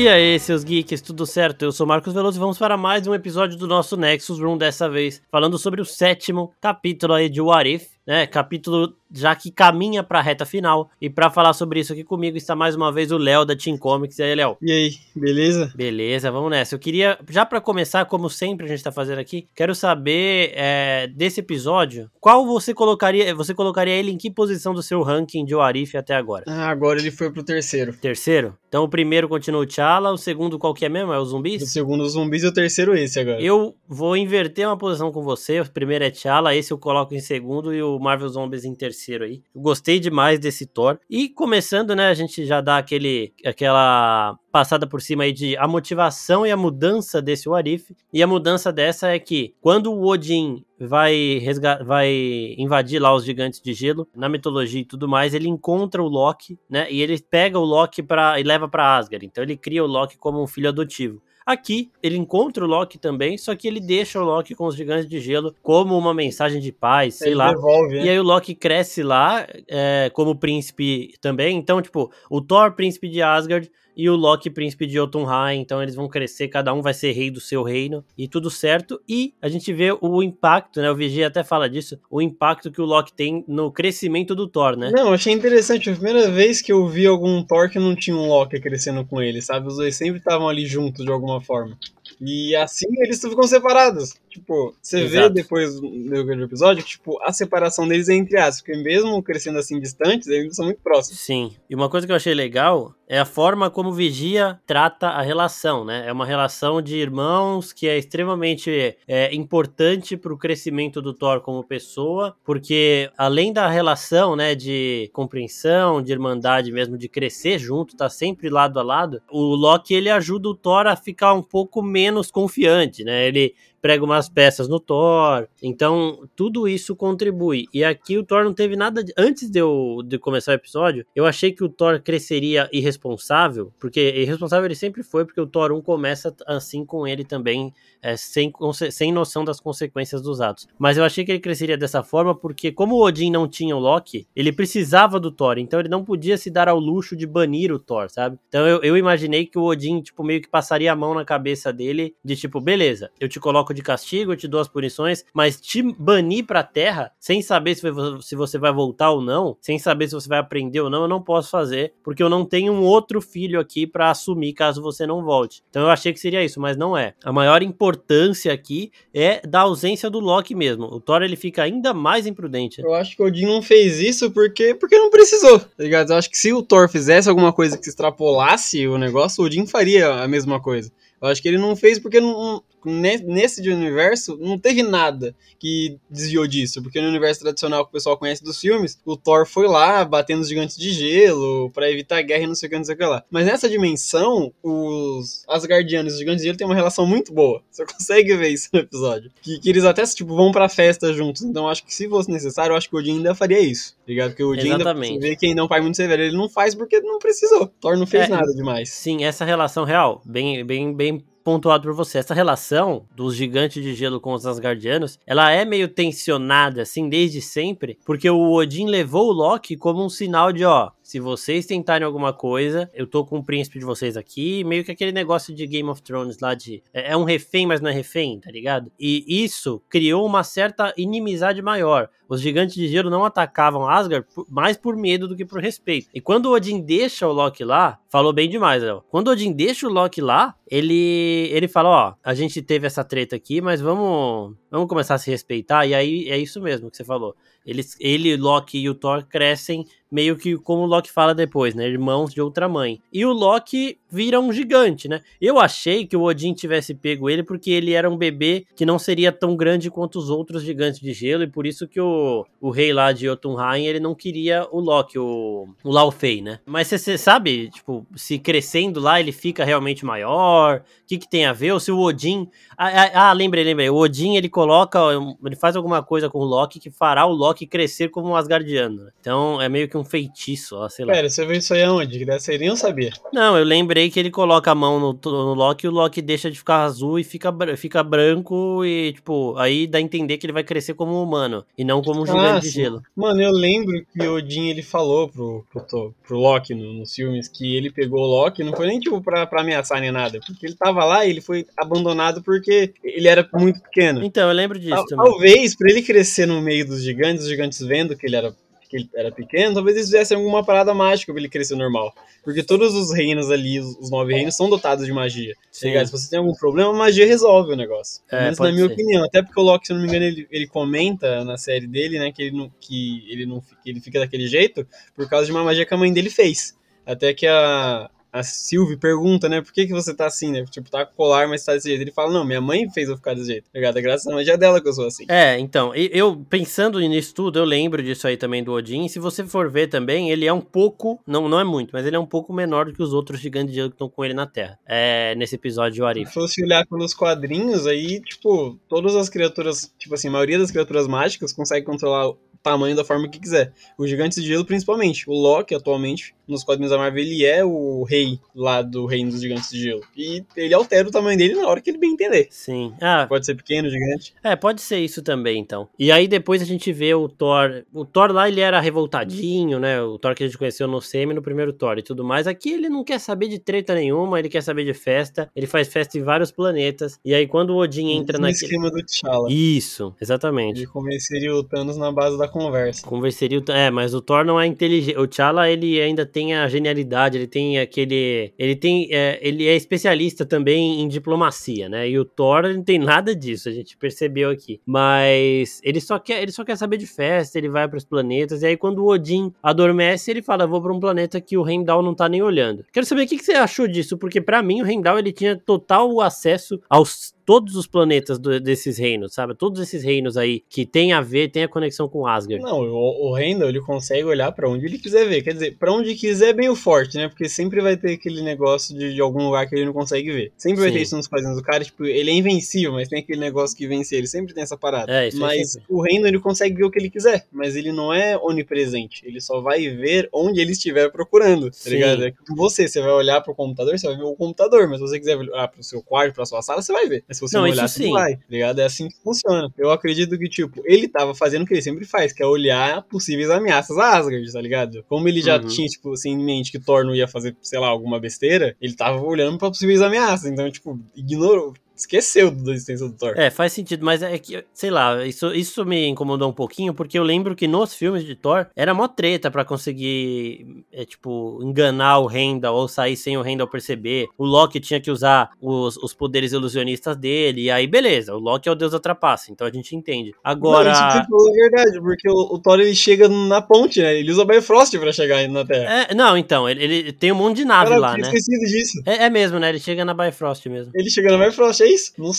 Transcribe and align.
E 0.00 0.08
aí, 0.08 0.40
seus 0.40 0.64
geeks, 0.64 1.02
tudo 1.02 1.26
certo? 1.26 1.62
Eu 1.62 1.72
sou 1.72 1.86
Marcos 1.86 2.14
Veloso 2.14 2.38
e 2.38 2.40
vamos 2.40 2.56
para 2.56 2.74
mais 2.74 3.06
um 3.06 3.12
episódio 3.12 3.58
do 3.58 3.66
nosso 3.66 3.98
Nexus 3.98 4.40
Room, 4.40 4.56
dessa 4.56 4.88
vez 4.88 5.20
falando 5.30 5.58
sobre 5.58 5.82
o 5.82 5.84
sétimo 5.84 6.54
capítulo 6.58 7.12
aí 7.12 7.28
de 7.28 7.38
What 7.38 7.70
If, 7.70 7.88
né? 8.06 8.26
Capítulo 8.26 8.94
já 9.12 9.34
que 9.34 9.50
caminha 9.50 10.02
para 10.02 10.20
a 10.20 10.22
reta 10.22 10.46
final. 10.46 10.90
E 11.00 11.10
para 11.10 11.30
falar 11.30 11.52
sobre 11.52 11.80
isso 11.80 11.92
aqui 11.92 12.04
comigo 12.04 12.36
está 12.36 12.54
mais 12.54 12.76
uma 12.76 12.92
vez 12.92 13.10
o 13.10 13.18
Léo 13.18 13.44
da 13.44 13.56
Team 13.56 13.76
Comics. 13.76 14.18
E 14.18 14.22
aí, 14.22 14.34
Léo? 14.34 14.56
E 14.62 14.70
aí, 14.70 14.92
beleza? 15.14 15.72
Beleza, 15.74 16.30
vamos 16.30 16.50
nessa. 16.50 16.74
Eu 16.74 16.78
queria, 16.78 17.18
já 17.28 17.44
para 17.44 17.60
começar, 17.60 18.04
como 18.04 18.30
sempre 18.30 18.66
a 18.66 18.68
gente 18.68 18.78
está 18.78 18.92
fazendo 18.92 19.18
aqui, 19.18 19.48
quero 19.54 19.74
saber 19.74 20.52
é, 20.54 21.08
desse 21.08 21.40
episódio, 21.40 22.10
qual 22.20 22.46
você 22.46 22.72
colocaria, 22.72 23.34
você 23.34 23.54
colocaria 23.54 23.94
ele 23.94 24.10
em 24.10 24.18
que 24.18 24.30
posição 24.30 24.72
do 24.72 24.82
seu 24.82 25.02
ranking 25.02 25.44
de 25.44 25.54
Warif 25.54 25.96
até 25.96 26.14
agora? 26.14 26.44
Ah, 26.46 26.68
agora 26.68 27.00
ele 27.00 27.10
foi 27.10 27.30
pro 27.30 27.42
terceiro. 27.42 27.92
Terceiro? 27.94 28.56
Então 28.68 28.84
o 28.84 28.88
primeiro 28.88 29.28
continua 29.28 29.62
o 29.62 29.66
T'Challa, 29.66 30.12
o 30.12 30.16
segundo 30.16 30.58
qual 30.58 30.72
que 30.72 30.84
é 30.84 30.88
mesmo? 30.88 31.12
É 31.12 31.18
os 31.18 31.30
zumbis? 31.30 31.62
O 31.62 31.66
segundo 31.66 32.04
os 32.04 32.12
zumbis 32.12 32.44
e 32.44 32.46
o 32.46 32.52
terceiro 32.52 32.96
esse 32.96 33.18
agora. 33.18 33.40
Eu 33.40 33.74
vou 33.88 34.16
inverter 34.16 34.66
uma 34.68 34.76
posição 34.76 35.10
com 35.10 35.22
você. 35.22 35.60
O 35.60 35.70
primeiro 35.70 36.04
é 36.04 36.10
T'Challa, 36.10 36.54
esse 36.54 36.72
eu 36.72 36.78
coloco 36.78 37.12
em 37.12 37.20
segundo 37.20 37.74
e 37.74 37.82
o 37.82 37.89
Marvel 37.98 38.28
Zombies 38.28 38.64
em 38.64 38.74
terceiro 38.74 39.24
aí. 39.24 39.42
Gostei 39.54 39.98
demais 39.98 40.38
desse 40.38 40.66
Thor. 40.66 40.98
E 41.08 41.28
começando, 41.28 41.94
né, 41.96 42.08
a 42.08 42.14
gente 42.14 42.44
já 42.44 42.60
dá 42.60 42.78
aquele 42.78 43.32
aquela 43.44 44.38
passada 44.52 44.86
por 44.86 45.00
cima 45.00 45.24
aí 45.24 45.32
de 45.32 45.56
a 45.56 45.66
motivação 45.66 46.46
e 46.46 46.50
a 46.50 46.56
mudança 46.56 47.22
desse 47.22 47.48
Warif. 47.48 47.94
E 48.12 48.22
a 48.22 48.26
mudança 48.26 48.72
dessa 48.72 49.08
é 49.08 49.18
que 49.18 49.54
quando 49.60 49.92
o 49.92 50.06
Odin 50.06 50.64
vai, 50.78 51.40
vai 51.84 52.54
invadir 52.58 53.00
lá 53.00 53.14
os 53.14 53.24
gigantes 53.24 53.60
de 53.60 53.72
gelo, 53.72 54.08
na 54.14 54.28
mitologia 54.28 54.80
e 54.80 54.84
tudo 54.84 55.08
mais, 55.08 55.34
ele 55.34 55.48
encontra 55.48 56.02
o 56.02 56.08
Loki, 56.08 56.58
né? 56.68 56.90
E 56.90 57.00
ele 57.00 57.18
pega 57.20 57.58
o 57.58 57.64
Loki 57.64 58.02
pra, 58.02 58.40
e 58.40 58.42
leva 58.42 58.68
para 58.68 58.96
Asgard. 58.96 59.24
Então 59.24 59.44
ele 59.44 59.56
cria 59.56 59.84
o 59.84 59.86
Loki 59.86 60.16
como 60.18 60.42
um 60.42 60.46
filho 60.46 60.68
adotivo. 60.68 61.22
Aqui, 61.44 61.90
ele 62.02 62.16
encontra 62.16 62.64
o 62.64 62.68
Loki 62.68 62.98
também, 62.98 63.36
só 63.38 63.54
que 63.56 63.66
ele 63.66 63.80
deixa 63.80 64.20
o 64.20 64.24
Loki 64.24 64.54
com 64.54 64.66
os 64.66 64.76
gigantes 64.76 65.08
de 65.08 65.20
gelo 65.20 65.54
como 65.62 65.96
uma 65.96 66.14
mensagem 66.14 66.60
de 66.60 66.70
paz, 66.70 67.16
sei 67.16 67.28
ele 67.28 67.36
lá. 67.36 67.52
Devolve, 67.52 67.96
né? 67.96 68.04
E 68.04 68.08
aí 68.08 68.18
o 68.18 68.22
Loki 68.22 68.54
cresce 68.54 69.02
lá 69.02 69.46
é, 69.68 70.10
como 70.12 70.36
príncipe 70.36 71.14
também. 71.20 71.56
Então, 71.56 71.80
tipo, 71.80 72.10
o 72.28 72.40
Thor, 72.40 72.72
príncipe 72.72 73.08
de 73.08 73.22
Asgard, 73.22 73.70
e 74.00 74.08
o 74.08 74.16
Loki, 74.16 74.48
príncipe 74.48 74.86
de 74.86 74.94
Jotunheim. 74.94 75.60
Então 75.60 75.82
eles 75.82 75.94
vão 75.94 76.08
crescer, 76.08 76.48
cada 76.48 76.72
um 76.72 76.80
vai 76.80 76.94
ser 76.94 77.12
rei 77.12 77.30
do 77.30 77.38
seu 77.38 77.62
reino 77.62 78.02
e 78.16 78.26
tudo 78.26 78.50
certo. 78.50 78.98
E 79.06 79.34
a 79.42 79.48
gente 79.48 79.70
vê 79.74 79.92
o 80.00 80.22
impacto, 80.22 80.80
né? 80.80 80.90
O 80.90 80.96
VG 80.96 81.24
até 81.24 81.44
fala 81.44 81.68
disso, 81.68 82.00
o 82.10 82.22
impacto 82.22 82.70
que 82.70 82.80
o 82.80 82.86
Loki 82.86 83.12
tem 83.12 83.44
no 83.46 83.70
crescimento 83.70 84.34
do 84.34 84.48
Thor, 84.48 84.74
né? 84.74 84.90
Não, 84.90 85.12
achei 85.12 85.34
interessante. 85.34 85.90
A 85.90 85.92
primeira 85.92 86.30
vez 86.30 86.62
que 86.62 86.72
eu 86.72 86.88
vi 86.88 87.06
algum 87.06 87.42
Thor 87.42 87.68
que 87.68 87.78
não 87.78 87.94
tinha 87.94 88.16
um 88.16 88.26
Loki 88.26 88.58
crescendo 88.58 89.04
com 89.04 89.20
ele, 89.20 89.42
sabe? 89.42 89.68
Os 89.68 89.76
dois 89.76 89.94
sempre 89.94 90.18
estavam 90.18 90.48
ali 90.48 90.64
juntos 90.64 91.04
de 91.04 91.12
alguma 91.12 91.38
forma. 91.42 91.76
E 92.18 92.56
assim 92.56 92.86
eles 92.98 93.20
ficam 93.20 93.46
separados. 93.46 94.14
Tipo, 94.30 94.74
você 94.80 95.00
Exato. 95.00 95.28
vê 95.28 95.42
depois 95.42 95.80
do 95.80 96.44
episódio 96.44 96.82
que, 96.84 96.90
tipo, 96.90 97.20
a 97.22 97.32
separação 97.32 97.86
deles 97.86 98.08
é 98.08 98.14
entre 98.14 98.38
aspas, 98.38 98.62
porque 98.62 98.76
mesmo 98.80 99.22
crescendo 99.22 99.58
assim 99.58 99.80
distantes, 99.80 100.28
eles 100.28 100.54
são 100.54 100.64
muito 100.64 100.80
próximos. 100.80 101.20
Sim. 101.20 101.52
E 101.68 101.74
uma 101.74 101.90
coisa 101.90 102.06
que 102.06 102.12
eu 102.12 102.16
achei 102.16 102.32
legal 102.32 102.94
é 103.10 103.18
a 103.18 103.24
forma 103.24 103.68
como 103.68 103.92
Vigia 103.92 104.60
trata 104.64 105.08
a 105.08 105.20
relação, 105.20 105.84
né? 105.84 106.04
É 106.06 106.12
uma 106.12 106.24
relação 106.24 106.80
de 106.80 106.96
irmãos 106.96 107.72
que 107.72 107.88
é 107.88 107.98
extremamente 107.98 108.96
é, 109.08 109.34
importante 109.34 110.16
para 110.16 110.32
o 110.32 110.38
crescimento 110.38 111.02
do 111.02 111.12
Thor 111.12 111.40
como 111.40 111.64
pessoa, 111.64 112.36
porque 112.44 113.10
além 113.18 113.52
da 113.52 113.68
relação, 113.68 114.36
né, 114.36 114.54
de 114.54 115.10
compreensão, 115.12 116.00
de 116.00 116.12
irmandade 116.12 116.70
mesmo, 116.70 116.96
de 116.96 117.08
crescer 117.08 117.58
junto, 117.58 117.96
tá 117.96 118.08
sempre 118.08 118.48
lado 118.48 118.78
a 118.78 118.82
lado, 118.84 119.20
o 119.28 119.56
Loki 119.56 119.92
ele 119.92 120.08
ajuda 120.08 120.48
o 120.48 120.54
Thor 120.54 120.86
a 120.86 120.94
ficar 120.94 121.34
um 121.34 121.42
pouco 121.42 121.82
menos 121.82 122.30
confiante, 122.30 123.02
né? 123.02 123.26
Ele 123.26 123.56
prega 123.80 124.04
umas 124.04 124.28
peças 124.28 124.68
no 124.68 124.78
Thor. 124.78 125.48
Então, 125.62 126.28
tudo 126.36 126.68
isso 126.68 126.94
contribui. 126.94 127.66
E 127.72 127.82
aqui 127.84 128.18
o 128.18 128.24
Thor 128.24 128.44
não 128.44 128.54
teve 128.54 128.76
nada. 128.76 129.02
De... 129.02 129.12
Antes 129.16 129.50
de 129.50 129.58
eu 129.58 130.02
de 130.04 130.18
começar 130.18 130.52
o 130.52 130.54
episódio, 130.54 131.06
eu 131.14 131.26
achei 131.26 131.52
que 131.52 131.64
o 131.64 131.68
Thor 131.68 132.00
cresceria 132.00 132.68
irresponsável, 132.72 133.72
porque 133.78 134.00
irresponsável 134.00 134.66
ele 134.66 134.74
sempre 134.74 135.02
foi, 135.02 135.24
porque 135.24 135.40
o 135.40 135.46
Thor 135.46 135.72
1 135.72 135.80
começa 135.82 136.34
assim 136.46 136.84
com 136.84 137.06
ele 137.06 137.24
também, 137.24 137.72
é, 138.02 138.16
sem, 138.16 138.52
sem 138.90 139.12
noção 139.12 139.44
das 139.44 139.60
consequências 139.60 140.22
dos 140.22 140.40
atos. 140.40 140.68
Mas 140.78 140.96
eu 140.96 141.04
achei 141.04 141.24
que 141.24 141.32
ele 141.32 141.40
cresceria 141.40 141.76
dessa 141.76 142.02
forma, 142.02 142.34
porque 142.34 142.72
como 142.72 142.96
o 142.96 143.04
Odin 143.04 143.30
não 143.30 143.48
tinha 143.48 143.76
o 143.76 143.80
Loki, 143.80 144.26
ele 144.34 144.52
precisava 144.52 145.18
do 145.18 145.30
Thor, 145.30 145.58
então 145.58 145.80
ele 145.80 145.88
não 145.88 146.04
podia 146.04 146.36
se 146.36 146.50
dar 146.50 146.68
ao 146.68 146.78
luxo 146.78 147.16
de 147.16 147.26
banir 147.26 147.72
o 147.72 147.78
Thor, 147.78 148.10
sabe? 148.10 148.38
Então 148.48 148.66
eu, 148.66 148.82
eu 148.82 148.96
imaginei 148.96 149.46
que 149.46 149.58
o 149.58 149.64
Odin, 149.64 150.00
tipo, 150.00 150.22
meio 150.22 150.40
que 150.40 150.48
passaria 150.48 150.92
a 150.92 150.96
mão 150.96 151.14
na 151.14 151.24
cabeça 151.24 151.72
dele, 151.72 152.14
de 152.24 152.36
tipo, 152.36 152.60
beleza, 152.60 153.10
eu 153.20 153.28
te 153.28 153.40
coloco 153.40 153.69
de 153.74 153.82
castigo, 153.82 154.32
eu 154.32 154.36
te 154.36 154.48
dou 154.48 154.60
as 154.60 154.68
punições, 154.68 155.24
mas 155.34 155.60
te 155.60 155.82
banir 155.82 156.44
pra 156.46 156.62
terra, 156.62 157.12
sem 157.18 157.42
saber 157.42 157.74
se, 157.74 157.82
se 158.22 158.36
você 158.36 158.58
vai 158.58 158.72
voltar 158.72 159.10
ou 159.10 159.20
não, 159.20 159.56
sem 159.60 159.78
saber 159.78 160.08
se 160.08 160.14
você 160.14 160.28
vai 160.28 160.38
aprender 160.38 160.80
ou 160.80 160.90
não, 160.90 161.02
eu 161.02 161.08
não 161.08 161.22
posso 161.22 161.50
fazer, 161.50 161.92
porque 162.02 162.22
eu 162.22 162.28
não 162.28 162.44
tenho 162.44 162.72
um 162.72 162.82
outro 162.82 163.20
filho 163.20 163.60
aqui 163.60 163.86
para 163.86 164.10
assumir 164.10 164.52
caso 164.52 164.82
você 164.82 165.06
não 165.06 165.24
volte. 165.24 165.62
Então 165.70 165.82
eu 165.82 165.90
achei 165.90 166.12
que 166.12 166.20
seria 166.20 166.44
isso, 166.44 166.60
mas 166.60 166.76
não 166.76 166.96
é. 166.96 167.14
A 167.24 167.32
maior 167.32 167.62
importância 167.62 168.52
aqui 168.52 168.90
é 169.14 169.46
da 169.46 169.60
ausência 169.60 170.10
do 170.10 170.20
Loki 170.20 170.54
mesmo. 170.54 170.84
O 170.84 171.00
Thor 171.00 171.22
ele 171.22 171.36
fica 171.36 171.62
ainda 171.62 171.94
mais 171.94 172.26
imprudente. 172.26 172.82
Eu 172.82 172.94
acho 172.94 173.16
que 173.16 173.22
o 173.22 173.26
Odin 173.26 173.46
não 173.46 173.62
fez 173.62 173.98
isso 173.98 174.30
porque, 174.30 174.74
porque 174.74 174.98
não 174.98 175.10
precisou, 175.10 175.58
tá 175.58 175.66
ligado? 175.78 176.12
Eu 176.12 176.16
acho 176.16 176.30
que 176.30 176.38
se 176.38 176.52
o 176.52 176.62
Thor 176.62 176.88
fizesse 176.88 177.28
alguma 177.28 177.52
coisa 177.52 177.78
que 177.78 177.88
extrapolasse 177.88 178.86
o 178.86 178.98
negócio, 178.98 179.42
o 179.42 179.46
Odin 179.46 179.66
faria 179.66 180.22
a 180.22 180.28
mesma 180.28 180.60
coisa. 180.60 180.90
Eu 181.20 181.28
acho 181.28 181.42
que 181.42 181.48
ele 181.48 181.58
não 181.58 181.76
fez 181.76 181.98
porque 181.98 182.20
não, 182.20 182.62
nesse 182.84 183.60
universo 183.68 184.36
não 184.40 184.58
teve 184.58 184.82
nada 184.82 185.34
que 185.58 185.98
desviou 186.08 186.46
disso, 186.46 186.82
porque 186.82 187.00
no 187.00 187.08
universo 187.08 187.42
tradicional 187.42 187.84
que 187.84 187.90
o 187.90 187.92
pessoal 187.92 188.16
conhece 188.16 188.42
dos 188.42 188.58
filmes, 188.58 188.98
o 189.04 189.16
Thor 189.16 189.46
foi 189.46 189.68
lá 189.68 190.04
batendo 190.04 190.40
os 190.40 190.48
gigantes 190.48 190.76
de 190.76 190.90
gelo 190.90 191.70
para 191.70 191.90
evitar 191.90 192.22
guerra 192.22 192.44
e 192.44 192.46
não 192.46 192.54
sei 192.54 192.66
o 192.66 192.70
que, 192.70 192.78
não 192.78 192.84
sei 192.84 192.94
o 192.94 192.98
que 192.98 193.04
lá. 193.04 193.22
Mas 193.30 193.46
nessa 193.46 193.68
dimensão, 193.68 194.52
os 194.62 195.44
Asgardianos 195.48 196.12
e 196.12 196.14
os 196.14 196.20
gigantes 196.20 196.42
de 196.42 196.48
gelo 196.48 196.56
têm 196.56 196.66
uma 196.66 196.74
relação 196.74 197.06
muito 197.06 197.32
boa. 197.32 197.62
Você 197.70 197.84
consegue 197.84 198.36
ver 198.36 198.48
isso 198.48 198.68
no 198.72 198.80
episódio. 198.80 199.30
Que, 199.42 199.58
que 199.58 199.68
eles 199.68 199.84
até 199.84 200.02
tipo, 200.04 200.34
vão 200.34 200.50
pra 200.50 200.68
festa 200.68 201.12
juntos. 201.12 201.42
Então 201.42 201.68
acho 201.68 201.84
que 201.84 201.94
se 201.94 202.08
fosse 202.08 202.30
necessário, 202.30 202.72
eu 202.72 202.76
acho 202.76 202.88
que 202.88 202.96
o 202.96 202.98
Odin 202.98 203.18
ainda 203.18 203.34
faria 203.34 203.60
isso. 203.60 203.92
Tá 203.94 204.04
ligado? 204.06 204.30
Porque 204.30 204.44
o 204.44 204.50
Odin 204.52 204.68
Exatamente. 204.68 205.12
ainda 205.12 205.26
vê 205.26 205.36
que 205.36 205.46
ainda 205.46 205.60
é 205.60 205.64
um 205.64 205.68
pai 205.68 205.80
muito 205.80 205.96
severo. 205.96 206.22
Ele 206.22 206.36
não 206.36 206.48
faz 206.48 206.74
porque 206.74 207.00
não 207.00 207.18
precisou. 207.18 207.66
Thor 207.80 207.96
não 207.96 208.06
fez 208.06 208.24
É, 208.24 208.28
nada 208.28 208.52
demais. 208.54 208.90
Sim, 208.90 209.24
essa 209.24 209.44
relação 209.44 209.84
real, 209.84 210.22
bem, 210.24 210.64
bem, 210.64 210.94
bem 210.94 211.24
pontuado 211.44 211.84
por 211.84 211.94
você. 211.94 212.18
Essa 212.18 212.34
relação 212.34 213.06
dos 213.14 213.34
gigantes 213.34 213.82
de 213.82 213.94
gelo 213.94 214.20
com 214.20 214.32
os 214.32 214.46
Asgardianos, 214.46 215.18
ela 215.26 215.50
é 215.50 215.64
meio 215.64 215.88
tensionada, 215.88 216.82
assim, 216.82 217.08
desde 217.08 217.40
sempre, 217.40 217.98
porque 218.04 218.28
o 218.28 218.52
Odin 218.52 218.86
levou 218.86 219.28
o 219.28 219.32
Loki 219.32 219.76
como 219.76 220.04
um 220.04 220.08
sinal 220.08 220.52
de, 220.52 220.64
ó, 220.64 220.90
se 221.10 221.18
vocês 221.18 221.66
tentarem 221.66 222.06
alguma 222.06 222.32
coisa, 222.32 222.88
eu 222.94 223.04
tô 223.04 223.24
com 223.24 223.38
o 223.38 223.44
príncipe 223.44 223.80
de 223.80 223.84
vocês 223.84 224.16
aqui, 224.16 224.62
meio 224.62 224.84
que 224.84 224.92
aquele 224.92 225.10
negócio 225.10 225.52
de 225.52 225.66
Game 225.66 225.88
of 225.88 226.00
Thrones 226.00 226.38
lá 226.38 226.54
de 226.54 226.84
é 226.94 227.10
é 227.10 227.16
um 227.16 227.24
refém, 227.24 227.66
mas 227.66 227.80
não 227.80 227.90
é 227.90 227.92
refém, 227.92 228.38
tá 228.38 228.48
ligado? 228.48 228.92
E 228.96 229.24
isso 229.26 229.82
criou 229.88 230.24
uma 230.24 230.44
certa 230.44 230.94
inimizade 230.96 231.60
maior. 231.62 232.08
Os 232.28 232.40
gigantes 232.40 232.76
de 232.76 232.86
gelo 232.86 233.10
não 233.10 233.24
atacavam 233.24 233.88
Asgard 233.88 234.24
mais 234.48 234.76
por 234.76 234.96
medo 234.96 235.26
do 235.26 235.34
que 235.34 235.44
por 235.44 235.60
respeito. 235.60 236.08
E 236.14 236.20
quando 236.20 236.46
o 236.46 236.52
Odin 236.52 236.80
deixa 236.80 237.26
o 237.26 237.32
Loki 237.32 237.64
lá, 237.64 237.98
falou 238.08 238.32
bem 238.32 238.48
demais, 238.48 238.80
Léo. 238.80 239.02
Quando 239.10 239.26
o 239.26 239.30
Odin 239.32 239.52
deixa 239.52 239.88
o 239.88 239.90
Loki 239.90 240.20
lá, 240.20 240.54
ele 240.70 241.48
ele 241.50 241.66
fala, 241.66 241.88
ó, 241.88 242.14
a 242.22 242.32
gente 242.34 242.62
teve 242.62 242.86
essa 242.86 243.02
treta 243.02 243.34
aqui, 243.34 243.60
mas 243.60 243.80
vamos 243.80 244.54
vamos 244.70 244.88
começar 244.88 245.14
a 245.16 245.18
se 245.18 245.28
respeitar. 245.28 245.84
E 245.86 245.92
aí 245.92 246.28
é 246.28 246.38
isso 246.38 246.62
mesmo 246.62 246.88
que 246.88 246.96
você 246.96 247.02
falou. 247.04 247.34
Eles, 247.64 247.96
ele, 248.00 248.36
Loki 248.36 248.78
e 248.78 248.88
o 248.88 248.94
Thor 248.94 249.24
crescem 249.24 249.86
meio 250.10 250.36
que 250.36 250.56
como 250.56 250.82
o 250.82 250.86
Loki 250.86 251.10
fala 251.10 251.34
depois, 251.34 251.74
né? 251.74 251.86
Irmãos 251.86 252.34
de 252.34 252.40
outra 252.40 252.68
mãe. 252.68 253.00
E 253.12 253.24
o 253.24 253.32
Loki 253.32 253.98
vira 254.10 254.40
um 254.40 254.52
gigante, 254.52 255.08
né? 255.08 255.20
Eu 255.40 255.58
achei 255.58 256.04
que 256.04 256.16
o 256.16 256.22
Odin 256.22 256.52
tivesse 256.52 256.94
pego 256.94 257.30
ele 257.30 257.44
porque 257.44 257.70
ele 257.70 257.92
era 257.92 258.10
um 258.10 258.16
bebê 258.16 258.66
que 258.74 258.84
não 258.84 258.98
seria 258.98 259.30
tão 259.30 259.56
grande 259.56 259.90
quanto 259.90 260.18
os 260.18 260.28
outros 260.28 260.64
gigantes 260.64 260.98
de 261.00 261.12
gelo 261.12 261.44
e 261.44 261.46
por 261.46 261.64
isso 261.64 261.86
que 261.86 262.00
o, 262.00 262.44
o 262.60 262.70
rei 262.70 262.92
lá 262.92 263.12
de 263.12 263.26
Jotunheim, 263.26 263.86
ele 263.86 264.00
não 264.00 264.14
queria 264.14 264.66
o 264.72 264.80
Loki, 264.80 265.18
o, 265.18 265.68
o 265.84 265.90
Laufey, 265.92 266.42
né? 266.42 266.58
Mas 266.66 266.88
você 266.88 267.16
sabe, 267.16 267.70
tipo, 267.70 268.04
se 268.16 268.38
crescendo 268.38 268.98
lá 268.98 269.20
ele 269.20 269.32
fica 269.32 269.64
realmente 269.64 270.04
maior? 270.04 270.78
O 270.78 270.82
que 271.06 271.18
que 271.18 271.30
tem 271.30 271.44
a 271.44 271.52
ver? 271.52 271.72
Ou 271.72 271.80
se 271.80 271.92
o 271.92 272.00
Odin... 272.00 272.48
Ah, 272.76 272.88
ah, 272.88 273.28
ah, 273.28 273.32
lembrei, 273.32 273.62
lembrei. 273.62 273.90
O 273.90 273.96
Odin, 273.96 274.36
ele 274.36 274.48
coloca, 274.48 274.98
ele 275.44 275.54
faz 275.56 275.76
alguma 275.76 276.02
coisa 276.02 276.30
com 276.30 276.38
o 276.38 276.44
Loki 276.44 276.80
que 276.80 276.90
fará 276.90 277.26
o 277.26 277.32
Loki 277.32 277.49
Loki 277.50 277.66
crescer 277.66 278.08
como 278.10 278.28
um 278.30 278.36
Asgardiano. 278.36 279.04
né? 279.04 279.10
Então 279.20 279.60
é 279.60 279.68
meio 279.68 279.88
que 279.88 279.96
um 279.96 280.04
feitiço, 280.04 280.76
ó, 280.76 280.88
sei 280.88 281.04
lá. 281.04 281.12
Pera, 281.12 281.28
você 281.28 281.44
viu 281.44 281.56
isso 281.56 281.74
aí 281.74 281.82
aonde? 281.82 282.18
Que 282.18 282.24
dessa 282.24 282.52
aí 282.52 282.58
nem 282.58 282.68
eu 282.68 282.76
sabia. 282.76 283.10
Não, 283.32 283.58
eu 283.58 283.64
lembrei 283.64 284.10
que 284.10 284.18
ele 284.20 284.30
coloca 284.30 284.70
a 284.70 284.74
mão 284.74 284.98
no, 285.00 285.18
no 285.24 285.54
Loki 285.54 285.86
e 285.86 285.88
o 285.88 285.92
Loki 285.92 286.22
deixa 286.22 286.50
de 286.50 286.56
ficar 286.58 286.84
azul 286.84 287.18
e 287.18 287.24
fica, 287.24 287.52
fica 287.76 288.02
branco 288.02 288.84
e, 288.84 289.12
tipo, 289.14 289.56
aí 289.56 289.86
dá 289.86 289.98
a 289.98 290.00
entender 290.00 290.38
que 290.38 290.46
ele 290.46 290.52
vai 290.52 290.62
crescer 290.64 290.94
como 290.94 291.12
um 291.12 291.22
humano 291.22 291.64
e 291.76 291.84
não 291.84 292.02
como 292.02 292.22
um 292.22 292.26
gigante 292.26 292.46
Ah, 292.46 292.58
de 292.60 292.66
sim. 292.70 292.82
gelo. 292.82 293.02
Mano, 293.16 293.42
eu 293.42 293.50
lembro 293.52 294.00
que 294.12 294.22
o 294.26 294.34
Odin 294.36 294.68
ele 294.68 294.82
falou 294.82 295.28
pro, 295.28 295.64
pro, 295.72 296.14
pro 296.26 296.38
Loki 296.38 296.74
no- 296.74 296.94
nos 296.94 297.14
filmes 297.14 297.48
que 297.48 297.76
ele 297.76 297.90
pegou 297.90 298.20
o 298.20 298.26
Loki, 298.26 298.62
não 298.62 298.72
foi 298.74 298.86
nem 298.86 299.00
tipo 299.00 299.20
pra, 299.20 299.46
pra 299.46 299.60
ameaçar 299.62 300.00
nem 300.00 300.10
nada, 300.12 300.38
porque 300.46 300.66
ele 300.66 300.74
tava 300.76 301.04
lá 301.04 301.24
e 301.26 301.30
ele 301.30 301.40
foi 301.40 301.66
abandonado 301.76 302.42
porque 302.42 302.92
ele 303.02 303.28
era 303.28 303.48
muito 303.54 303.80
pequeno. 303.80 304.22
Então, 304.22 304.48
eu 304.48 304.54
lembro 304.54 304.78
disso 304.78 304.94
Tal- 304.94 305.06
também. 305.06 305.24
Talvez, 305.30 305.76
pra 305.76 305.90
ele 305.90 306.02
crescer 306.02 306.46
no 306.46 306.60
meio 306.60 306.86
dos 306.86 307.02
gigantes, 307.02 307.39
os 307.44 307.50
gigantes 307.50 307.80
vendo 307.80 308.16
que 308.16 308.26
ele 308.26 308.36
era 308.36 308.54
que 308.90 308.96
ele 308.96 309.08
era 309.14 309.30
pequeno, 309.30 309.72
talvez 309.72 309.96
eles 309.96 310.08
fizessem 310.08 310.36
alguma 310.36 310.64
parada 310.64 310.92
mágica 310.92 311.32
pra 311.32 311.40
ele 311.40 311.48
crescer 311.48 311.76
normal. 311.76 312.12
Porque 312.42 312.60
todos 312.60 312.92
os 312.92 313.14
reinos 313.14 313.48
ali, 313.48 313.78
os, 313.78 314.10
nove 314.10 314.34
reinos, 314.34 314.56
são 314.56 314.68
dotados 314.68 315.06
de 315.06 315.12
magia. 315.12 315.54
Tá 315.54 315.60
Sim. 315.70 316.06
Se 316.06 316.10
você 316.10 316.28
tem 316.28 316.40
algum 316.40 316.54
problema, 316.54 316.90
a 316.90 316.92
magia 316.92 317.24
resolve 317.24 317.72
o 317.72 317.76
negócio. 317.76 318.20
É, 318.32 318.42
menos 318.42 318.58
na 318.58 318.72
minha 318.72 318.88
ser. 318.88 318.92
opinião. 318.92 319.24
Até 319.24 319.42
porque 319.42 319.60
o 319.60 319.62
Loki, 319.62 319.86
se 319.86 319.92
não 319.92 320.00
me 320.00 320.08
engano, 320.08 320.24
ele, 320.24 320.48
ele 320.50 320.66
comenta 320.66 321.44
na 321.44 321.56
série 321.56 321.86
dele, 321.86 322.18
né, 322.18 322.32
que 322.32 322.42
ele 322.42 322.56
não, 322.56 322.68
que 322.80 323.24
ele 323.30 323.46
não 323.46 323.60
que 323.60 323.90
ele 323.90 324.00
fica 324.00 324.18
daquele 324.18 324.48
jeito 324.48 324.84
por 325.14 325.28
causa 325.28 325.46
de 325.46 325.52
uma 325.52 325.62
magia 325.62 325.86
que 325.86 325.94
a 325.94 325.96
mãe 325.96 326.12
dele 326.12 326.28
fez. 326.28 326.76
Até 327.06 327.32
que 327.32 327.46
a, 327.46 328.10
a 328.32 328.42
Sylvie 328.42 328.96
pergunta, 328.96 329.48
né, 329.48 329.60
por 329.60 329.72
que, 329.72 329.86
que 329.86 329.92
você 329.92 330.14
tá 330.14 330.26
assim, 330.26 330.50
né? 330.52 330.64
Tipo, 330.70 330.90
tá 330.90 331.04
com 331.04 331.14
colar, 331.14 331.48
mas 331.48 331.64
tá 331.64 331.74
desse 331.74 331.88
jeito. 331.88 332.00
Ele 332.00 332.10
fala, 332.10 332.32
não, 332.32 332.44
minha 332.44 332.60
mãe 332.60 332.88
fez 332.90 333.08
eu 333.08 333.16
ficar 333.16 333.34
desse 333.34 333.48
jeito. 333.48 333.64
Tá 333.64 333.78
ligado? 333.78 333.98
É 333.98 334.02
graças 334.02 334.26
à 334.26 334.34
magia 334.34 334.56
dela 334.56 334.80
que 334.80 334.88
eu 334.88 334.92
sou 334.92 335.06
assim. 335.06 335.24
É, 335.28 335.58
então, 335.58 335.94
eu 335.94 336.36
pensando 336.48 336.98
nisso 337.00 337.34
tudo, 337.34 337.58
eu 337.58 337.64
lembro 337.64 338.02
disso 338.02 338.26
aí 338.26 338.36
também 338.36 338.62
do 338.62 338.72
Odin. 338.72 339.08
Se 339.08 339.18
você 339.18 339.44
for 339.44 339.70
ver 339.70 339.88
também, 339.88 340.30
ele 340.30 340.46
é 340.46 340.52
um 340.52 340.60
pouco, 340.60 341.20
não, 341.26 341.48
não 341.48 341.60
é 341.60 341.64
muito, 341.64 341.90
mas 341.92 342.06
ele 342.06 342.16
é 342.16 342.18
um 342.18 342.26
pouco 342.26 342.52
menor 342.52 342.86
do 342.86 342.92
que 342.92 343.02
os 343.02 343.12
outros 343.12 343.40
gigantes 343.40 343.70
de 343.70 343.76
gelo 343.76 343.90
que 343.90 343.94
estão 343.94 344.08
com 344.08 344.24
ele 344.24 344.34
na 344.34 344.46
Terra. 344.46 344.78
É, 344.86 345.34
nesse 345.34 345.56
episódio 345.56 345.92
de 345.92 345.96
Se 345.96 346.02
Warif. 346.02 346.32
fosse 346.32 346.62
olhar 346.62 346.86
pelos 346.86 347.14
quadrinhos, 347.14 347.86
aí, 347.86 348.20
tipo, 348.20 348.78
todas 348.88 349.14
as 349.14 349.28
criaturas, 349.28 349.92
tipo 349.98 350.14
assim, 350.14 350.28
a 350.28 350.32
maioria 350.32 350.58
das 350.58 350.70
criaturas 350.70 351.06
mágicas 351.06 351.52
consegue 351.52 351.84
controlar 351.86 352.28
o 352.28 352.38
tamanho 352.62 352.94
da 352.96 353.04
forma 353.04 353.28
que 353.28 353.38
quiser. 353.40 353.72
Os 353.96 354.08
gigantes 354.10 354.42
de 354.42 354.48
gelo, 354.48 354.64
principalmente. 354.64 355.28
O 355.28 355.32
Loki, 355.32 355.74
atualmente, 355.74 356.34
nos 356.46 356.62
quadrinhos 356.64 356.90
da 356.90 356.98
Marvel, 356.98 357.22
ele 357.22 357.44
é 357.44 357.64
o 357.64 358.02
rei 358.04 358.38
lá 358.54 358.82
do 358.82 359.06
reino 359.06 359.30
dos 359.30 359.40
gigantes 359.40 359.70
de 359.70 359.80
gelo. 359.82 360.02
E 360.16 360.44
ele 360.56 360.74
altera 360.74 361.08
o 361.08 361.10
tamanho 361.10 361.38
dele 361.38 361.54
na 361.54 361.66
hora 361.68 361.80
que 361.80 361.90
ele 361.90 361.98
bem 361.98 362.12
entender. 362.12 362.48
Sim. 362.50 362.92
Ah, 363.00 363.26
Pode 363.28 363.46
ser 363.46 363.54
pequeno, 363.54 363.88
gigante. 363.88 364.34
É, 364.42 364.54
pode 364.56 364.80
ser 364.82 364.98
isso 364.98 365.22
também, 365.22 365.58
então. 365.58 365.88
E 365.98 366.10
aí 366.12 366.26
depois 366.28 366.60
a 366.60 366.64
gente 366.64 366.92
vê 366.92 367.14
o 367.14 367.28
Thor. 367.28 367.84
O 367.92 368.04
Thor 368.04 368.32
lá, 368.32 368.48
ele 368.48 368.60
era 368.60 368.80
revoltadinho, 368.80 369.78
né? 369.78 370.00
O 370.02 370.18
Thor 370.18 370.34
que 370.34 370.42
a 370.42 370.46
gente 370.46 370.58
conheceu 370.58 370.86
no 370.86 371.00
Semi, 371.00 371.32
no 371.34 371.42
primeiro 371.42 371.72
Thor 371.72 371.98
e 371.98 372.02
tudo 372.02 372.24
mais. 372.24 372.46
Aqui 372.46 372.70
ele 372.72 372.88
não 372.88 373.04
quer 373.04 373.18
saber 373.20 373.48
de 373.48 373.58
treta 373.58 373.94
nenhuma, 373.94 374.38
ele 374.38 374.48
quer 374.48 374.62
saber 374.62 374.84
de 374.84 374.94
festa. 374.94 375.50
Ele 375.54 375.66
faz 375.66 375.88
festa 375.88 376.18
em 376.18 376.22
vários 376.22 376.50
planetas. 376.50 377.18
E 377.24 377.32
aí 377.34 377.46
quando 377.46 377.70
o 377.70 377.76
Odin 377.78 378.10
entra 378.10 378.38
no 378.38 378.46
naquele. 378.46 378.64
esquema 378.64 378.90
do 378.90 379.02
T'Challa. 379.04 379.48
Isso, 379.50 380.14
exatamente. 380.20 380.78
Ele 380.80 380.86
convenceria 380.86 381.54
o 381.54 381.62
Thanos 381.62 381.96
na 381.96 382.10
base 382.12 382.36
da 382.36 382.48
conversa. 382.50 383.06
Converseria. 383.06 383.62
É, 383.68 383.90
mas 383.90 384.14
o 384.14 384.20
Thor 384.20 384.44
não 384.44 384.60
é 384.60 384.66
inteligente. 384.66 385.18
O 385.18 385.26
T'Challa, 385.26 385.68
ele 385.70 386.00
ainda 386.00 386.26
tem 386.26 386.54
a 386.54 386.68
genialidade, 386.68 387.38
ele 387.38 387.46
tem 387.46 387.78
aquele. 387.78 388.52
Ele 388.58 388.76
tem. 388.76 389.08
é, 389.10 389.38
ele 389.40 389.66
é 389.66 389.74
especialista 389.74 390.44
também 390.44 391.00
em 391.00 391.08
diplomacia, 391.08 391.88
né? 391.88 392.08
E 392.08 392.18
o 392.18 392.24
Thor 392.24 392.62
não 392.62 392.82
tem 392.82 392.98
nada 392.98 393.34
disso, 393.34 393.68
a 393.68 393.72
gente 393.72 393.96
percebeu 393.96 394.50
aqui. 394.50 394.80
Mas 394.84 395.80
ele 395.82 396.00
só 396.00 396.18
quer, 396.18 396.42
ele 396.42 396.52
só 396.52 396.64
quer 396.64 396.76
saber 396.76 396.96
de 396.96 397.06
festa, 397.06 397.58
ele 397.58 397.68
vai 397.68 397.88
pros 397.88 398.04
planetas. 398.04 398.62
E 398.62 398.66
aí, 398.66 398.76
quando 398.76 399.04
o 399.04 399.08
Odin 399.10 399.52
adormece, 399.62 400.30
ele 400.30 400.42
fala: 400.42 400.66
Vou 400.66 400.82
pra 400.82 400.92
um 400.92 401.00
planeta 401.00 401.40
que 401.40 401.56
o 401.56 401.68
Heimdall 401.68 402.02
não 402.02 402.14
tá 402.14 402.28
nem 402.28 402.42
olhando. 402.42 402.84
Quero 402.92 403.06
saber 403.06 403.24
o 403.24 403.26
que, 403.26 403.38
que 403.38 403.44
você 403.44 403.52
achou 403.52 403.86
disso, 403.86 404.18
porque 404.18 404.40
pra 404.40 404.62
mim 404.62 404.82
o 404.82 404.86
Heimdall 404.86 405.18
ele 405.18 405.32
tinha 405.32 405.56
total 405.56 406.20
acesso 406.20 406.80
aos 406.88 407.34
todos 407.50 407.74
os 407.74 407.84
planetas 407.84 408.38
do- 408.38 408.60
desses 408.60 408.96
reinos, 408.96 409.34
sabe? 409.34 409.56
Todos 409.56 409.80
esses 409.80 410.04
reinos 410.04 410.36
aí 410.36 410.62
que 410.68 410.86
tem 410.86 411.12
a 411.12 411.20
ver, 411.20 411.50
tem 411.50 411.64
a 411.64 411.68
conexão 411.68 412.08
com 412.08 412.24
Asgard. 412.24 412.62
Não, 412.62 412.80
o, 412.80 413.32
o 413.32 413.38
ele 413.40 413.80
consegue 413.80 414.22
olhar 414.22 414.52
pra 414.52 414.70
onde 414.70 414.86
ele 414.86 414.96
quiser 414.96 415.26
ver. 415.28 415.42
Quer 415.42 415.54
dizer, 415.54 415.76
pra 415.76 415.92
onde 415.92 416.14
quiser 416.14 416.50
é 416.50 416.52
bem 416.52 416.68
o 416.68 416.76
forte, 416.76 417.16
né? 417.16 417.26
Porque 417.28 417.48
sempre 417.48 417.80
vai 417.80 417.96
ter 417.96 418.12
aquele 418.12 418.40
negócio 418.40 418.96
de, 418.96 419.12
de 419.14 419.20
algum 419.20 419.46
lugar 419.46 419.68
que 419.68 419.74
ele 419.74 419.86
não 419.86 419.92
consegue 419.92 420.30
ver. 420.30 420.52
Sempre 420.56 420.78
vai 420.80 420.90
Sim. 420.90 420.96
ter 420.96 421.02
isso 421.02 421.16
nos 421.16 421.26
quadrinhos 421.26 421.56
do 421.56 421.62
cara. 421.64 421.82
Tipo, 421.82 422.04
ele 422.04 422.30
é 422.30 422.34
invencível, 422.34 422.92
mas 422.92 423.08
tem 423.08 423.18
aquele 423.18 423.40
negócio 423.40 423.76
que 423.76 423.84
vence 423.84 424.14
ele. 424.14 424.28
Sempre 424.28 424.54
tem 424.54 424.62
essa 424.62 424.76
parada. 424.76 425.10
É, 425.12 425.28
mas 425.34 425.72
sempre. 425.72 425.86
o 425.88 426.02
Randall, 426.02 426.28
ele 426.28 426.38
consegue 426.38 426.76
ver 426.76 426.84
o 426.84 426.90
que 426.90 427.00
ele 427.00 427.10
quiser. 427.10 427.46
Mas 427.50 427.74
ele 427.74 427.90
não 427.90 428.14
é 428.14 428.38
onipresente. 428.38 429.26
Ele 429.26 429.40
só 429.40 429.60
vai 429.60 429.88
ver 429.88 430.28
onde 430.32 430.60
ele 430.60 430.70
estiver 430.70 431.10
procurando, 431.10 431.66
tá 431.66 431.76
Sim. 431.76 431.90
ligado? 431.90 432.24
É 432.26 432.32
você, 432.50 432.86
você 432.86 433.00
vai 433.00 433.10
olhar 433.10 433.40
pro 433.40 433.54
computador, 433.56 433.98
você 433.98 434.06
vai 434.06 434.16
ver 434.16 434.22
o 434.24 434.36
computador. 434.36 434.88
Mas 434.88 434.98
se 434.98 435.02
você 435.08 435.18
quiser 435.18 435.36
olhar 435.36 435.66
pro 435.68 435.82
seu 435.82 436.00
quarto, 436.00 436.34
pra 436.34 436.46
sua 436.46 436.62
sala, 436.62 436.80
você 436.80 436.92
vai 436.92 437.08
ver. 437.08 437.24
Mas 437.26 437.39
se 437.48 437.52
você 437.52 437.56
Não, 437.56 437.62
não, 437.62 437.68
isso 437.68 437.78
olhar, 437.78 437.88
você 437.88 437.98
sim. 438.02 438.04
não 438.06 438.12
vai, 438.12 438.36
tá 438.36 438.42
ligado? 438.48 438.80
É 438.80 438.84
assim 438.84 439.08
que 439.08 439.16
funciona. 439.22 439.72
Eu 439.78 439.90
acredito 439.90 440.38
que, 440.38 440.48
tipo, 440.48 440.82
ele 440.84 441.08
tava 441.08 441.34
fazendo 441.34 441.62
o 441.62 441.66
que 441.66 441.74
ele 441.74 441.82
sempre 441.82 442.04
faz, 442.04 442.32
que 442.32 442.42
é 442.42 442.46
olhar 442.46 443.02
possíveis 443.02 443.50
ameaças 443.50 443.96
a 443.98 444.16
Asgard, 444.18 444.52
tá 444.52 444.60
ligado? 444.60 445.04
Como 445.08 445.28
ele 445.28 445.40
já 445.40 445.56
Uhum. 445.60 445.66
tinha, 445.66 445.86
tipo, 445.88 446.12
assim, 446.12 446.30
em 446.30 446.44
mente 446.44 446.70
que 446.70 446.78
Thor 446.78 447.04
não 447.04 447.14
ia 447.14 447.26
fazer, 447.28 447.56
sei 447.62 447.78
lá, 447.78 447.88
alguma 447.88 448.20
besteira, 448.20 448.76
ele 448.80 448.94
tava 448.94 449.20
olhando 449.22 449.58
pra 449.58 449.68
possíveis 449.68 450.00
ameaças. 450.02 450.50
Então, 450.50 450.70
tipo, 450.70 450.98
ignorou. 451.16 451.74
Esqueceu 452.00 452.50
da 452.50 452.72
existência 452.72 453.06
do 453.06 453.12
Thor. 453.12 453.34
É, 453.36 453.50
faz 453.50 453.72
sentido, 453.72 454.04
mas 454.04 454.22
é 454.22 454.38
que, 454.38 454.64
sei 454.72 454.90
lá, 454.90 455.24
isso, 455.26 455.54
isso 455.54 455.84
me 455.84 456.06
incomodou 456.08 456.48
um 456.48 456.52
pouquinho, 456.52 456.94
porque 456.94 457.18
eu 457.18 457.22
lembro 457.22 457.54
que 457.54 457.68
nos 457.68 457.94
filmes 457.94 458.24
de 458.24 458.34
Thor 458.34 458.66
era 458.74 458.94
mó 458.94 459.06
treta 459.06 459.50
pra 459.50 459.64
conseguir, 459.64 460.84
é, 460.92 461.04
tipo, 461.04 461.60
enganar 461.62 462.18
o 462.18 462.30
Heimdall 462.30 462.76
ou 462.76 462.88
sair 462.88 463.16
sem 463.16 463.36
o 463.36 463.46
Heimdall 463.46 463.68
perceber. 463.68 464.28
O 464.38 464.44
Loki 464.44 464.80
tinha 464.80 465.00
que 465.00 465.10
usar 465.10 465.50
os, 465.60 465.96
os 465.98 466.14
poderes 466.14 466.52
ilusionistas 466.52 467.16
dele, 467.16 467.62
e 467.62 467.70
aí 467.70 467.86
beleza, 467.86 468.34
o 468.34 468.38
Loki 468.38 468.68
é 468.68 468.72
o 468.72 468.74
deus 468.74 468.92
da 468.92 468.98
trapaça, 468.98 469.52
então 469.52 469.66
a 469.66 469.70
gente 469.70 469.94
entende. 469.94 470.32
Agora. 470.42 470.84
Não, 470.84 470.92
isso 470.92 471.06
que 471.06 471.12
você 471.12 471.24
falou 471.30 471.48
é 471.48 471.68
verdade, 471.68 472.00
porque 472.00 472.30
o, 472.30 472.54
o 472.54 472.58
Thor 472.58 472.80
ele 472.80 472.94
chega 472.94 473.28
na 473.28 473.60
ponte, 473.60 474.00
né? 474.00 474.18
Ele 474.18 474.30
usa 474.30 474.44
Bifrost 474.44 474.96
pra 474.98 475.12
chegar 475.12 475.46
na 475.48 475.64
Terra. 475.64 476.06
É, 476.10 476.14
não, 476.14 476.36
então, 476.36 476.68
ele, 476.68 476.82
ele 476.82 477.12
tem 477.12 477.32
um 477.32 477.36
monte 477.36 477.58
de 477.58 477.64
nave 477.64 477.90
Cara, 477.90 477.96
eu 477.96 478.00
lá, 478.00 478.14
tinha 478.14 478.22
né? 478.22 478.28
esquecido 478.28 478.64
disso. 478.66 479.02
É, 479.06 479.24
é 479.24 479.30
mesmo, 479.30 479.58
né? 479.58 479.68
Ele 479.68 479.80
chega 479.80 480.04
na 480.04 480.14
Bifrost 480.14 480.66
mesmo. 480.68 480.92
Ele 480.94 481.10
chega 481.10 481.36
na 481.36 481.44
Bifrost, 481.44 481.82
é 481.82 481.89
Não, 482.18 482.32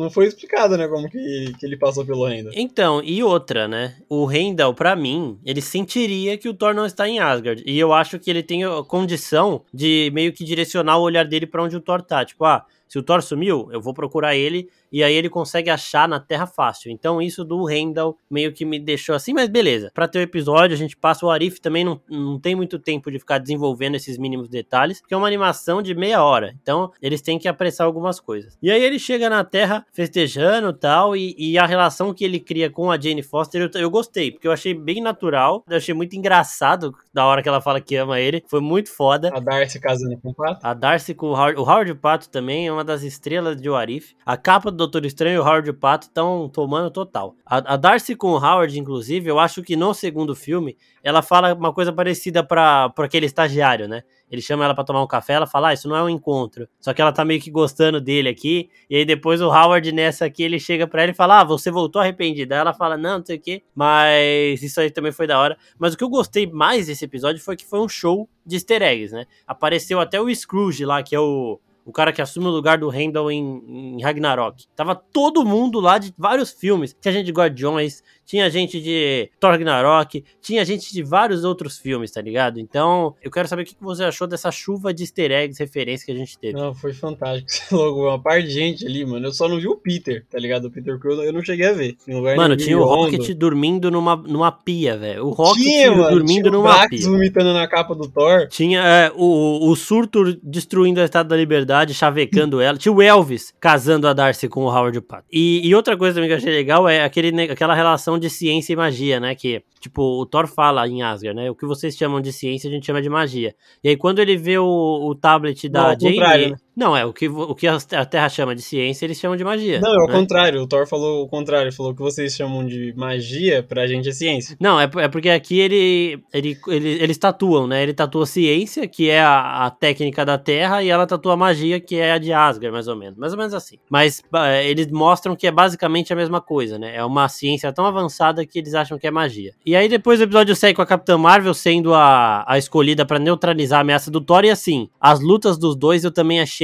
não 0.00 0.10
foi 0.10 0.26
explicado, 0.26 0.76
né, 0.76 0.86
como 0.88 1.08
que, 1.08 1.52
que 1.58 1.66
ele 1.66 1.76
passou 1.76 2.04
pelo 2.04 2.26
Randall. 2.26 2.52
Então, 2.54 3.02
e 3.02 3.22
outra, 3.22 3.66
né? 3.66 3.96
O 4.08 4.30
Heimdall, 4.30 4.74
pra 4.74 4.94
mim, 4.94 5.38
ele 5.44 5.60
sentiria 5.60 6.36
que 6.36 6.48
o 6.48 6.54
Thor 6.54 6.74
não 6.74 6.86
está 6.86 7.08
em 7.08 7.18
Asgard. 7.18 7.62
E 7.66 7.78
eu 7.78 7.92
acho 7.92 8.18
que 8.18 8.30
ele 8.30 8.42
tem 8.42 8.64
a 8.64 8.82
condição 8.82 9.62
de 9.72 10.10
meio 10.14 10.32
que 10.32 10.44
direcionar 10.44 10.98
o 10.98 11.02
olhar 11.02 11.24
dele 11.24 11.46
pra 11.46 11.62
onde 11.62 11.76
o 11.76 11.80
Thor 11.80 12.02
tá. 12.02 12.24
Tipo, 12.24 12.44
ah, 12.44 12.64
se 12.88 12.98
o 12.98 13.02
Thor 13.02 13.22
sumiu, 13.22 13.68
eu 13.72 13.80
vou 13.80 13.94
procurar 13.94 14.36
ele. 14.36 14.68
E 14.92 15.02
aí 15.02 15.14
ele 15.14 15.28
consegue 15.28 15.70
achar 15.70 16.06
na 16.06 16.20
Terra 16.20 16.46
fácil. 16.46 16.90
Então 16.90 17.20
isso 17.20 17.44
do 17.44 17.68
Heimdall 17.68 18.16
meio 18.30 18.52
que 18.52 18.64
me 18.64 18.78
deixou 18.78 19.14
assim, 19.14 19.32
mas 19.32 19.48
beleza. 19.48 19.90
Pra 19.94 20.06
ter 20.06 20.18
o 20.18 20.22
episódio, 20.22 20.74
a 20.74 20.78
gente 20.78 20.96
passa 20.96 21.24
o 21.24 21.30
Arif 21.30 21.60
também 21.60 21.84
não, 21.84 22.00
não 22.08 22.38
tem 22.38 22.54
muito 22.54 22.78
tempo 22.78 23.10
de 23.10 23.18
ficar 23.18 23.38
desenvolvendo 23.38 23.94
esses 23.94 24.18
mínimos 24.18 24.48
detalhes, 24.48 25.00
porque 25.00 25.14
é 25.14 25.16
uma 25.16 25.26
animação 25.26 25.80
de 25.80 25.94
meia 25.94 26.22
hora. 26.22 26.54
Então 26.62 26.92
eles 27.00 27.22
têm 27.22 27.38
que 27.38 27.48
apressar 27.48 27.86
algumas 27.86 28.20
coisas. 28.20 28.58
E 28.62 28.70
aí 28.70 28.82
ele 28.82 28.98
chega 28.98 29.30
na 29.30 29.44
Terra 29.44 29.86
festejando 29.92 30.70
e 30.70 30.74
tal, 30.74 31.16
e, 31.16 31.34
e 31.38 31.58
a 31.58 31.66
relação 31.66 32.12
que 32.12 32.24
ele 32.24 32.38
cria 32.38 32.70
com 32.70 32.90
a 32.90 33.00
Jane 33.00 33.22
Foster, 33.22 33.62
eu, 33.62 33.80
eu 33.80 33.90
gostei, 33.90 34.30
porque 34.30 34.46
eu 34.46 34.52
achei 34.52 34.74
bem 34.74 35.00
natural, 35.00 35.64
eu 35.68 35.76
achei 35.76 35.94
muito 35.94 36.14
engraçado 36.16 36.94
da 37.12 37.24
hora 37.24 37.42
que 37.42 37.48
ela 37.48 37.60
fala 37.60 37.80
que 37.80 37.96
ama 37.96 38.20
ele, 38.20 38.42
foi 38.46 38.60
muito 38.60 38.90
foda. 38.90 39.30
A 39.34 39.40
Darcy 39.40 39.80
casando 39.80 40.18
com 40.18 40.30
o 40.30 40.34
Pato. 40.34 40.66
A 40.66 40.74
Darcy 40.74 41.14
com 41.14 41.26
o 41.26 41.32
Howard, 41.32 41.60
o 41.60 41.62
Howard 41.62 41.94
Pato 41.94 42.28
também 42.28 42.66
é 42.66 42.72
uma 42.72 42.84
das 42.84 43.02
estrelas 43.02 43.60
de 43.60 43.68
Warif. 43.68 44.14
A 44.24 44.36
capa 44.36 44.70
do 44.70 44.81
Doutor 44.82 45.06
Estranho 45.06 45.36
e 45.36 45.38
o 45.38 45.42
Howard 45.42 45.72
Pato 45.74 46.06
estão 46.06 46.48
tomando 46.48 46.90
total. 46.90 47.36
A, 47.46 47.74
a 47.74 47.76
Darcy 47.76 48.14
com 48.16 48.32
o 48.32 48.36
Howard, 48.36 48.78
inclusive, 48.78 49.28
eu 49.30 49.38
acho 49.38 49.62
que 49.62 49.76
no 49.76 49.94
segundo 49.94 50.34
filme, 50.34 50.76
ela 51.02 51.22
fala 51.22 51.54
uma 51.54 51.72
coisa 51.72 51.92
parecida 51.92 52.42
pra 52.42 52.92
aquele 52.98 53.26
estagiário, 53.26 53.88
né? 53.88 54.02
Ele 54.30 54.40
chama 54.40 54.64
ela 54.64 54.74
pra 54.74 54.82
tomar 54.82 55.02
um 55.02 55.06
café, 55.06 55.34
ela 55.34 55.46
fala, 55.46 55.68
ah, 55.68 55.74
isso 55.74 55.86
não 55.88 55.94
é 55.94 56.02
um 56.02 56.08
encontro. 56.08 56.66
Só 56.80 56.94
que 56.94 57.02
ela 57.02 57.12
tá 57.12 57.22
meio 57.22 57.40
que 57.40 57.50
gostando 57.50 58.00
dele 58.00 58.30
aqui. 58.30 58.70
E 58.88 58.96
aí 58.96 59.04
depois 59.04 59.42
o 59.42 59.48
Howard 59.48 59.92
nessa 59.92 60.24
aqui, 60.24 60.42
ele 60.42 60.58
chega 60.58 60.86
pra 60.86 61.02
ela 61.02 61.12
e 61.12 61.14
fala, 61.14 61.40
ah, 61.40 61.44
você 61.44 61.70
voltou 61.70 62.00
arrependida. 62.00 62.54
Ela 62.54 62.72
fala, 62.72 62.96
não, 62.96 63.18
não 63.18 63.26
sei 63.26 63.36
o 63.36 63.40
quê. 63.40 63.62
Mas 63.74 64.62
isso 64.62 64.80
aí 64.80 64.90
também 64.90 65.12
foi 65.12 65.26
da 65.26 65.38
hora. 65.38 65.58
Mas 65.78 65.92
o 65.92 65.98
que 65.98 66.02
eu 66.02 66.08
gostei 66.08 66.46
mais 66.46 66.86
desse 66.86 67.04
episódio 67.04 67.42
foi 67.42 67.56
que 67.56 67.66
foi 67.66 67.80
um 67.80 67.88
show 67.88 68.26
de 68.44 68.56
easter 68.56 68.80
eggs, 68.80 69.14
né? 69.14 69.26
Apareceu 69.46 70.00
até 70.00 70.18
o 70.18 70.34
Scrooge 70.34 70.86
lá, 70.86 71.02
que 71.02 71.14
é 71.14 71.20
o 71.20 71.60
o 71.84 71.92
cara 71.92 72.12
que 72.12 72.22
assume 72.22 72.46
o 72.46 72.50
lugar 72.50 72.78
do 72.78 72.92
Heimdall 72.92 73.30
em, 73.30 73.96
em 73.96 74.02
Ragnarok. 74.02 74.66
Tava 74.76 74.94
todo 74.94 75.44
mundo 75.44 75.80
lá 75.80 75.98
de 75.98 76.14
vários 76.16 76.52
filmes. 76.52 76.96
Tinha 77.00 77.12
gente 77.12 77.26
de 77.26 77.32
Guardiões, 77.32 78.02
tinha 78.32 78.48
gente 78.48 78.80
de 78.80 79.28
Thor 79.38 79.50
Ragnarok, 79.50 80.24
tinha 80.40 80.64
gente 80.64 80.90
de 80.90 81.02
vários 81.02 81.44
outros 81.44 81.76
filmes, 81.76 82.10
tá 82.10 82.22
ligado? 82.22 82.58
Então, 82.58 83.14
eu 83.22 83.30
quero 83.30 83.46
saber 83.46 83.60
o 83.60 83.66
que 83.66 83.76
você 83.78 84.04
achou 84.04 84.26
dessa 84.26 84.50
chuva 84.50 84.94
de 84.94 85.02
easter 85.02 85.30
eggs, 85.30 85.62
referências 85.62 86.02
que 86.02 86.12
a 86.12 86.14
gente 86.14 86.38
teve. 86.38 86.54
Não, 86.54 86.74
foi 86.74 86.94
fantástico. 86.94 87.52
Logo, 87.76 88.08
uma 88.08 88.18
parte 88.18 88.48
de 88.48 88.54
gente 88.54 88.86
ali, 88.86 89.04
mano. 89.04 89.26
Eu 89.26 89.32
só 89.32 89.46
não 89.46 89.60
vi 89.60 89.68
o 89.68 89.76
Peter, 89.76 90.24
tá 90.30 90.38
ligado? 90.38 90.64
O 90.64 90.70
Peter 90.70 90.98
Quill 90.98 91.22
eu 91.22 91.30
não 91.30 91.42
cheguei 91.42 91.66
a 91.66 91.72
ver. 91.74 91.94
mano, 92.34 92.56
tinha 92.56 92.78
o 92.78 92.84
Rocket 92.84 93.34
dormindo 93.34 93.90
numa, 93.90 94.16
numa 94.16 94.50
pia, 94.50 94.96
velho. 94.96 95.26
O 95.26 95.30
Rocket 95.32 95.62
tinha, 95.62 95.90
mano, 95.90 96.08
dormindo 96.08 96.48
tinha 96.48 96.52
numa 96.52 96.88
pia. 96.88 97.06
vomitando 97.06 97.52
na 97.52 97.68
capa 97.68 97.94
do 97.94 98.08
Thor. 98.08 98.48
Tinha 98.48 98.80
é, 98.80 99.12
o, 99.14 99.68
o 99.68 99.76
Surtur 99.76 100.38
destruindo 100.42 101.02
a 101.02 101.04
Estátua 101.04 101.28
da 101.28 101.36
Liberdade, 101.36 101.92
chavecando 101.92 102.62
ela. 102.62 102.78
Tinha 102.78 102.94
o 102.94 103.02
Elvis 103.02 103.52
casando 103.60 104.08
a 104.08 104.14
Darcy 104.14 104.48
com 104.48 104.64
o 104.64 104.70
Howard 104.74 104.98
Pato. 105.02 105.26
E, 105.30 105.60
e 105.68 105.74
outra 105.74 105.98
coisa 105.98 106.14
também 106.14 106.30
que 106.30 106.32
eu 106.32 106.38
achei 106.38 106.50
legal 106.50 106.88
é 106.88 107.04
aquele, 107.04 107.42
aquela 107.42 107.74
relação 107.74 108.21
de 108.22 108.30
ciência 108.30 108.72
e 108.72 108.76
magia, 108.76 109.20
né? 109.20 109.34
Que, 109.34 109.62
tipo, 109.80 110.02
o 110.02 110.24
Thor 110.24 110.46
fala 110.46 110.88
em 110.88 111.02
Asgard, 111.02 111.36
né? 111.36 111.50
O 111.50 111.54
que 111.54 111.66
vocês 111.66 111.96
chamam 111.96 112.20
de 112.20 112.32
ciência, 112.32 112.70
a 112.70 112.72
gente 112.72 112.86
chama 112.86 113.02
de 113.02 113.10
magia. 113.10 113.54
E 113.82 113.88
aí, 113.90 113.96
quando 113.96 114.20
ele 114.20 114.36
vê 114.36 114.58
o, 114.58 114.64
o 114.64 115.14
tablet 115.14 115.68
da 115.68 115.88
Não, 115.88 116.00
Jane. 116.00 116.50
Né? 116.52 116.56
Não, 116.74 116.96
é 116.96 117.04
o 117.04 117.12
que, 117.12 117.28
o 117.28 117.54
que 117.54 117.66
a 117.66 118.04
Terra 118.06 118.28
chama 118.28 118.54
de 118.54 118.62
ciência, 118.62 119.04
eles 119.04 119.18
chamam 119.18 119.36
de 119.36 119.44
magia. 119.44 119.80
Não, 119.80 119.92
é 119.92 120.04
o 120.04 120.06
né? 120.06 120.12
contrário. 120.12 120.62
O 120.62 120.66
Thor 120.66 120.86
falou 120.86 121.24
o 121.24 121.28
contrário. 121.28 121.68
Ele 121.68 121.76
falou 121.76 121.94
que 121.94 122.00
vocês 122.00 122.34
chamam 122.34 122.64
de 122.64 122.94
magia, 122.96 123.62
pra 123.62 123.86
gente 123.86 124.08
é 124.08 124.12
ciência. 124.12 124.56
Não, 124.58 124.80
é, 124.80 124.88
é 124.96 125.08
porque 125.08 125.28
aqui 125.28 125.60
ele, 125.60 126.22
ele, 126.32 126.58
ele, 126.68 126.88
eles 126.88 127.18
tatuam, 127.18 127.66
né? 127.66 127.82
Ele 127.82 127.92
tatua 127.92 128.24
ciência, 128.24 128.88
que 128.88 129.10
é 129.10 129.20
a, 129.20 129.66
a 129.66 129.70
técnica 129.70 130.24
da 130.24 130.38
Terra, 130.38 130.82
e 130.82 130.88
ela 130.88 131.06
tatua 131.06 131.36
magia, 131.36 131.78
que 131.78 131.96
é 131.96 132.12
a 132.12 132.18
de 132.18 132.32
Asgard, 132.32 132.72
mais 132.72 132.88
ou 132.88 132.96
menos. 132.96 133.18
Mais 133.18 133.32
ou 133.32 133.38
menos 133.38 133.52
assim. 133.52 133.76
Mas 133.90 134.22
eles 134.64 134.86
mostram 134.90 135.36
que 135.36 135.46
é 135.46 135.50
basicamente 135.50 136.12
a 136.12 136.16
mesma 136.16 136.40
coisa, 136.40 136.78
né? 136.78 136.96
É 136.96 137.04
uma 137.04 137.28
ciência 137.28 137.72
tão 137.72 137.84
avançada 137.84 138.46
que 138.46 138.58
eles 138.58 138.74
acham 138.74 138.98
que 138.98 139.06
é 139.06 139.10
magia. 139.10 139.52
E 139.64 139.76
aí 139.76 139.88
depois 139.88 140.20
o 140.20 140.24
episódio 140.24 140.56
segue 140.56 140.76
com 140.76 140.82
a 140.82 140.86
Capitã 140.86 141.18
Marvel 141.18 141.52
sendo 141.52 141.92
a, 141.92 142.44
a 142.46 142.56
escolhida 142.56 143.04
para 143.04 143.18
neutralizar 143.18 143.78
a 143.78 143.82
ameaça 143.82 144.10
do 144.10 144.20
Thor, 144.20 144.44
e 144.44 144.50
assim, 144.50 144.88
as 145.00 145.20
lutas 145.20 145.58
dos 145.58 145.76
dois 145.76 146.04
eu 146.04 146.10
também 146.10 146.40
achei 146.40 146.61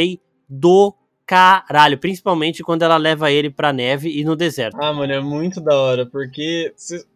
do 0.48 0.94
caralho, 1.26 1.98
principalmente 1.98 2.62
quando 2.62 2.82
ela 2.82 2.96
leva 2.96 3.30
ele 3.30 3.50
pra 3.50 3.72
neve 3.72 4.08
e 4.18 4.24
no 4.24 4.34
deserto. 4.34 4.78
Ah, 4.80 4.92
mano, 4.94 5.12
é 5.12 5.20
muito 5.20 5.60
da 5.60 5.76
hora, 5.76 6.06
porque 6.06 6.72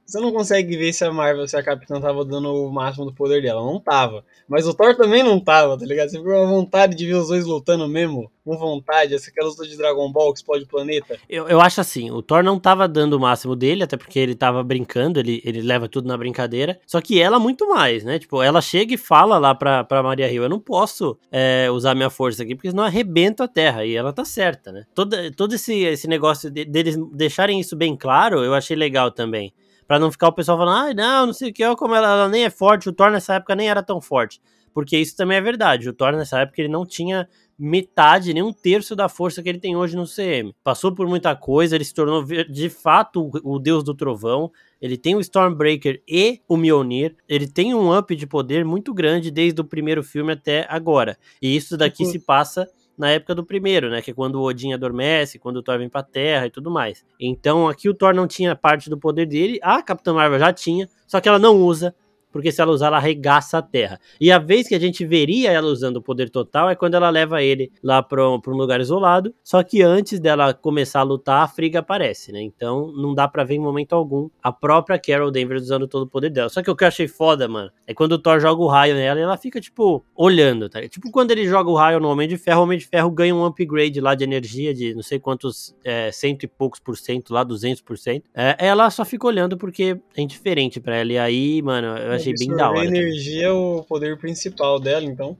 você 0.06 0.20
não 0.20 0.32
consegue 0.32 0.76
ver 0.76 0.92
se 0.92 1.04
a 1.04 1.12
Marvel, 1.12 1.48
se 1.48 1.56
a 1.56 1.62
Capitã 1.62 2.00
tava 2.00 2.24
dando 2.24 2.52
o 2.52 2.70
máximo 2.70 3.06
do 3.06 3.14
poder 3.14 3.40
dela. 3.40 3.62
Não 3.62 3.80
tava. 3.80 4.24
Mas 4.48 4.66
o 4.66 4.74
Thor 4.74 4.94
também 4.94 5.22
não 5.22 5.40
tava, 5.40 5.78
tá 5.78 5.86
ligado? 5.86 6.10
Você 6.10 6.18
ficou 6.18 6.34
uma 6.34 6.46
vontade 6.46 6.94
de 6.94 7.06
ver 7.06 7.14
os 7.14 7.28
dois 7.28 7.46
lutando 7.46 7.88
mesmo. 7.88 8.30
Com 8.44 8.58
vontade, 8.58 9.14
essa 9.14 9.30
aquela 9.30 9.48
luta 9.48 9.64
de 9.66 9.76
Dragon 9.76 10.10
Ball 10.10 10.32
que 10.32 10.40
explode 10.40 10.64
o 10.64 10.68
planeta. 10.68 11.16
Eu, 11.30 11.48
eu 11.48 11.60
acho 11.60 11.80
assim, 11.80 12.10
o 12.10 12.20
Thor 12.20 12.42
não 12.42 12.58
tava 12.58 12.88
dando 12.88 13.14
o 13.14 13.20
máximo 13.20 13.54
dele, 13.54 13.84
até 13.84 13.96
porque 13.96 14.18
ele 14.18 14.34
tava 14.34 14.64
brincando, 14.64 15.20
ele, 15.20 15.40
ele 15.44 15.62
leva 15.62 15.88
tudo 15.88 16.08
na 16.08 16.16
brincadeira. 16.16 16.80
Só 16.84 17.00
que 17.00 17.20
ela 17.22 17.38
muito 17.38 17.68
mais, 17.68 18.02
né? 18.02 18.18
Tipo, 18.18 18.42
ela 18.42 18.60
chega 18.60 18.94
e 18.94 18.98
fala 18.98 19.38
lá 19.38 19.54
pra, 19.54 19.84
pra 19.84 20.02
Maria 20.02 20.26
Rio, 20.26 20.42
eu 20.42 20.48
não 20.48 20.58
posso 20.58 21.16
é, 21.30 21.70
usar 21.70 21.94
minha 21.94 22.10
força 22.10 22.42
aqui, 22.42 22.56
porque 22.56 22.68
senão 22.68 22.82
arrebento 22.82 23.44
a 23.44 23.48
Terra. 23.48 23.86
E 23.86 23.94
ela 23.94 24.12
tá 24.12 24.24
certa, 24.24 24.72
né? 24.72 24.84
Todo, 24.92 25.16
todo 25.36 25.54
esse, 25.54 25.84
esse 25.84 26.08
negócio 26.08 26.50
de, 26.50 26.64
deles 26.64 26.96
deixarem 27.12 27.60
isso 27.60 27.76
bem 27.76 27.96
claro, 27.96 28.42
eu 28.42 28.54
achei 28.54 28.76
legal 28.76 29.12
também. 29.12 29.54
Pra 29.92 29.98
não 29.98 30.10
ficar 30.10 30.28
o 30.28 30.32
pessoal 30.32 30.56
falando, 30.56 30.88
ah, 30.88 30.94
não, 30.94 31.26
não 31.26 31.32
sei 31.34 31.50
o 31.50 31.52
que, 31.52 31.62
ó, 31.62 31.76
como 31.76 31.94
ela, 31.94 32.10
ela, 32.10 32.26
nem 32.26 32.44
é 32.44 32.48
forte, 32.48 32.88
o 32.88 32.94
Thor 32.94 33.10
nessa 33.10 33.34
época 33.34 33.54
nem 33.54 33.68
era 33.68 33.82
tão 33.82 34.00
forte. 34.00 34.40
Porque 34.72 34.96
isso 34.96 35.14
também 35.14 35.36
é 35.36 35.40
verdade. 35.42 35.86
O 35.86 35.92
Thor 35.92 36.12
nessa 36.12 36.40
época 36.40 36.62
ele 36.62 36.72
não 36.72 36.86
tinha 36.86 37.28
metade, 37.58 38.32
nem 38.32 38.42
um 38.42 38.54
terço 38.54 38.96
da 38.96 39.06
força 39.06 39.42
que 39.42 39.50
ele 39.50 39.58
tem 39.58 39.76
hoje 39.76 39.94
no 39.94 40.06
CM. 40.06 40.54
Passou 40.64 40.94
por 40.94 41.06
muita 41.06 41.36
coisa, 41.36 41.74
ele 41.74 41.84
se 41.84 41.92
tornou 41.92 42.24
de 42.24 42.70
fato 42.70 43.30
o, 43.44 43.56
o 43.56 43.58
deus 43.58 43.84
do 43.84 43.94
trovão. 43.94 44.50
Ele 44.80 44.96
tem 44.96 45.14
o 45.14 45.20
Stormbreaker 45.20 46.02
e 46.08 46.40
o 46.48 46.56
Mjolnir. 46.56 47.14
Ele 47.28 47.46
tem 47.46 47.74
um 47.74 47.94
up 47.94 48.16
de 48.16 48.26
poder 48.26 48.64
muito 48.64 48.94
grande 48.94 49.30
desde 49.30 49.60
o 49.60 49.64
primeiro 49.64 50.02
filme 50.02 50.32
até 50.32 50.66
agora. 50.70 51.18
E 51.42 51.54
isso 51.54 51.76
daqui 51.76 52.04
uhum. 52.04 52.10
se 52.12 52.18
passa 52.18 52.66
na 52.96 53.10
época 53.10 53.34
do 53.34 53.44
primeiro, 53.44 53.90
né? 53.90 54.02
Que 54.02 54.10
é 54.10 54.14
quando 54.14 54.36
o 54.36 54.42
Odin 54.42 54.72
adormece, 54.72 55.38
quando 55.38 55.56
o 55.56 55.62
Thor 55.62 55.78
vem 55.78 55.88
pra 55.88 56.02
Terra 56.02 56.46
e 56.46 56.50
tudo 56.50 56.70
mais. 56.70 57.04
Então 57.18 57.68
aqui 57.68 57.88
o 57.88 57.94
Thor 57.94 58.14
não 58.14 58.26
tinha 58.26 58.54
parte 58.54 58.90
do 58.90 58.98
poder 58.98 59.26
dele, 59.26 59.58
a 59.62 59.82
Capitã 59.82 60.12
Marvel 60.12 60.38
já 60.38 60.52
tinha, 60.52 60.88
só 61.06 61.20
que 61.20 61.28
ela 61.28 61.38
não 61.38 61.56
usa, 61.56 61.94
porque 62.32 62.50
se 62.50 62.60
ela 62.60 62.72
usar, 62.72 62.86
ela 62.86 62.96
arregaça 62.96 63.58
a 63.58 63.62
terra. 63.62 64.00
E 64.20 64.32
a 64.32 64.38
vez 64.38 64.66
que 64.66 64.74
a 64.74 64.80
gente 64.80 65.04
veria 65.04 65.52
ela 65.52 65.68
usando 65.68 65.96
o 65.96 66.02
poder 66.02 66.30
total 66.30 66.70
é 66.70 66.74
quando 66.74 66.94
ela 66.94 67.10
leva 67.10 67.42
ele 67.42 67.70
lá 67.82 68.02
para 68.02 68.28
um, 68.28 68.40
um 68.44 68.56
lugar 68.56 68.80
isolado. 68.80 69.34
Só 69.44 69.62
que 69.62 69.82
antes 69.82 70.18
dela 70.18 70.54
começar 70.54 71.00
a 71.00 71.04
lutar, 71.04 71.42
a 71.42 71.48
Frigga 71.48 71.80
aparece, 71.80 72.32
né? 72.32 72.40
Então 72.40 72.92
não 72.92 73.14
dá 73.14 73.28
para 73.28 73.44
ver 73.44 73.54
em 73.54 73.60
momento 73.60 73.94
algum 73.94 74.30
a 74.42 74.50
própria 74.50 74.98
Carol 74.98 75.30
Danvers 75.30 75.62
usando 75.62 75.86
todo 75.86 76.02
o 76.02 76.08
poder 76.08 76.30
dela. 76.30 76.48
Só 76.48 76.62
que 76.62 76.70
o 76.70 76.76
que 76.76 76.84
eu 76.84 76.88
achei 76.88 77.06
foda, 77.06 77.46
mano, 77.46 77.70
é 77.86 77.92
quando 77.94 78.12
o 78.12 78.18
Thor 78.18 78.40
joga 78.40 78.62
o 78.62 78.66
raio 78.66 78.94
nela 78.94 79.20
e 79.20 79.22
ela 79.22 79.36
fica, 79.36 79.60
tipo, 79.60 80.04
olhando, 80.14 80.68
tá? 80.68 80.80
Tipo 80.88 81.10
quando 81.10 81.30
ele 81.30 81.46
joga 81.46 81.70
o 81.70 81.74
raio 81.74 82.00
no 82.00 82.08
Homem 82.08 82.28
de 82.28 82.38
Ferro, 82.38 82.60
o 82.60 82.62
Homem 82.64 82.78
de 82.78 82.86
Ferro 82.86 83.10
ganha 83.10 83.34
um 83.34 83.44
upgrade 83.44 84.00
lá 84.00 84.14
de 84.14 84.24
energia 84.24 84.72
de 84.72 84.94
não 84.94 85.02
sei 85.02 85.18
quantos, 85.18 85.74
é, 85.84 86.10
cento 86.10 86.44
e 86.44 86.48
poucos 86.48 86.80
por 86.80 86.96
cento 86.96 87.32
lá, 87.32 87.44
200 87.44 87.82
por 87.82 87.98
cento. 87.98 88.28
É, 88.34 88.56
ela 88.58 88.88
só 88.90 89.04
fica 89.04 89.26
olhando 89.26 89.56
porque 89.56 89.98
é 90.16 90.22
indiferente 90.22 90.80
para 90.80 90.96
ela. 90.96 91.12
E 91.12 91.18
aí, 91.18 91.62
mano, 91.62 91.88
eu 91.98 92.12
achei 92.12 92.21
bem 92.22 92.48
da 92.54 92.70
hora. 92.70 92.80
A 92.80 92.84
energia 92.86 93.46
é 93.46 93.50
o 93.50 93.84
poder 93.88 94.18
principal 94.18 94.78
dela, 94.78 95.04
então. 95.04 95.36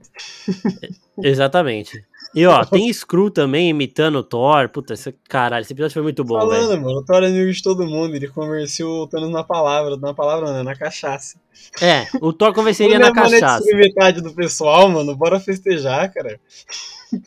Exatamente. 1.21 2.03
E 2.35 2.47
ó, 2.47 2.65
tem 2.65 2.91
Screw 2.91 3.29
também 3.29 3.69
imitando 3.69 4.15
o 4.15 4.23
Thor. 4.23 4.67
Puta, 4.69 4.93
esse, 4.93 5.13
caralho, 5.29 5.61
esse 5.61 5.71
episódio 5.71 5.93
foi 5.93 6.01
muito 6.01 6.23
bom, 6.23 6.39
velho. 6.39 6.63
Falando, 6.63 6.81
mano, 6.81 6.97
o 6.97 7.05
Thor 7.05 7.23
é 7.23 7.27
amigo 7.27 7.51
de 7.51 7.61
todo 7.61 7.85
mundo. 7.85 8.15
Ele 8.15 8.27
convenceu 8.27 8.89
o 8.89 9.07
Thanos 9.07 9.29
na 9.29 9.43
palavra. 9.43 9.95
Na 9.97 10.13
palavra 10.13 10.47
não, 10.47 10.53
né? 10.55 10.63
na 10.63 10.75
cachaça. 10.75 11.37
É, 11.81 12.07
o 12.21 12.31
Thor 12.31 12.53
convenceria 12.53 12.99
na 12.99 13.11
cachaça. 13.11 13.63
metade 13.75 14.21
do 14.21 14.33
pessoal, 14.33 14.89
mano. 14.89 15.15
Bora 15.15 15.39
festejar, 15.39 16.11
cara. 16.11 16.39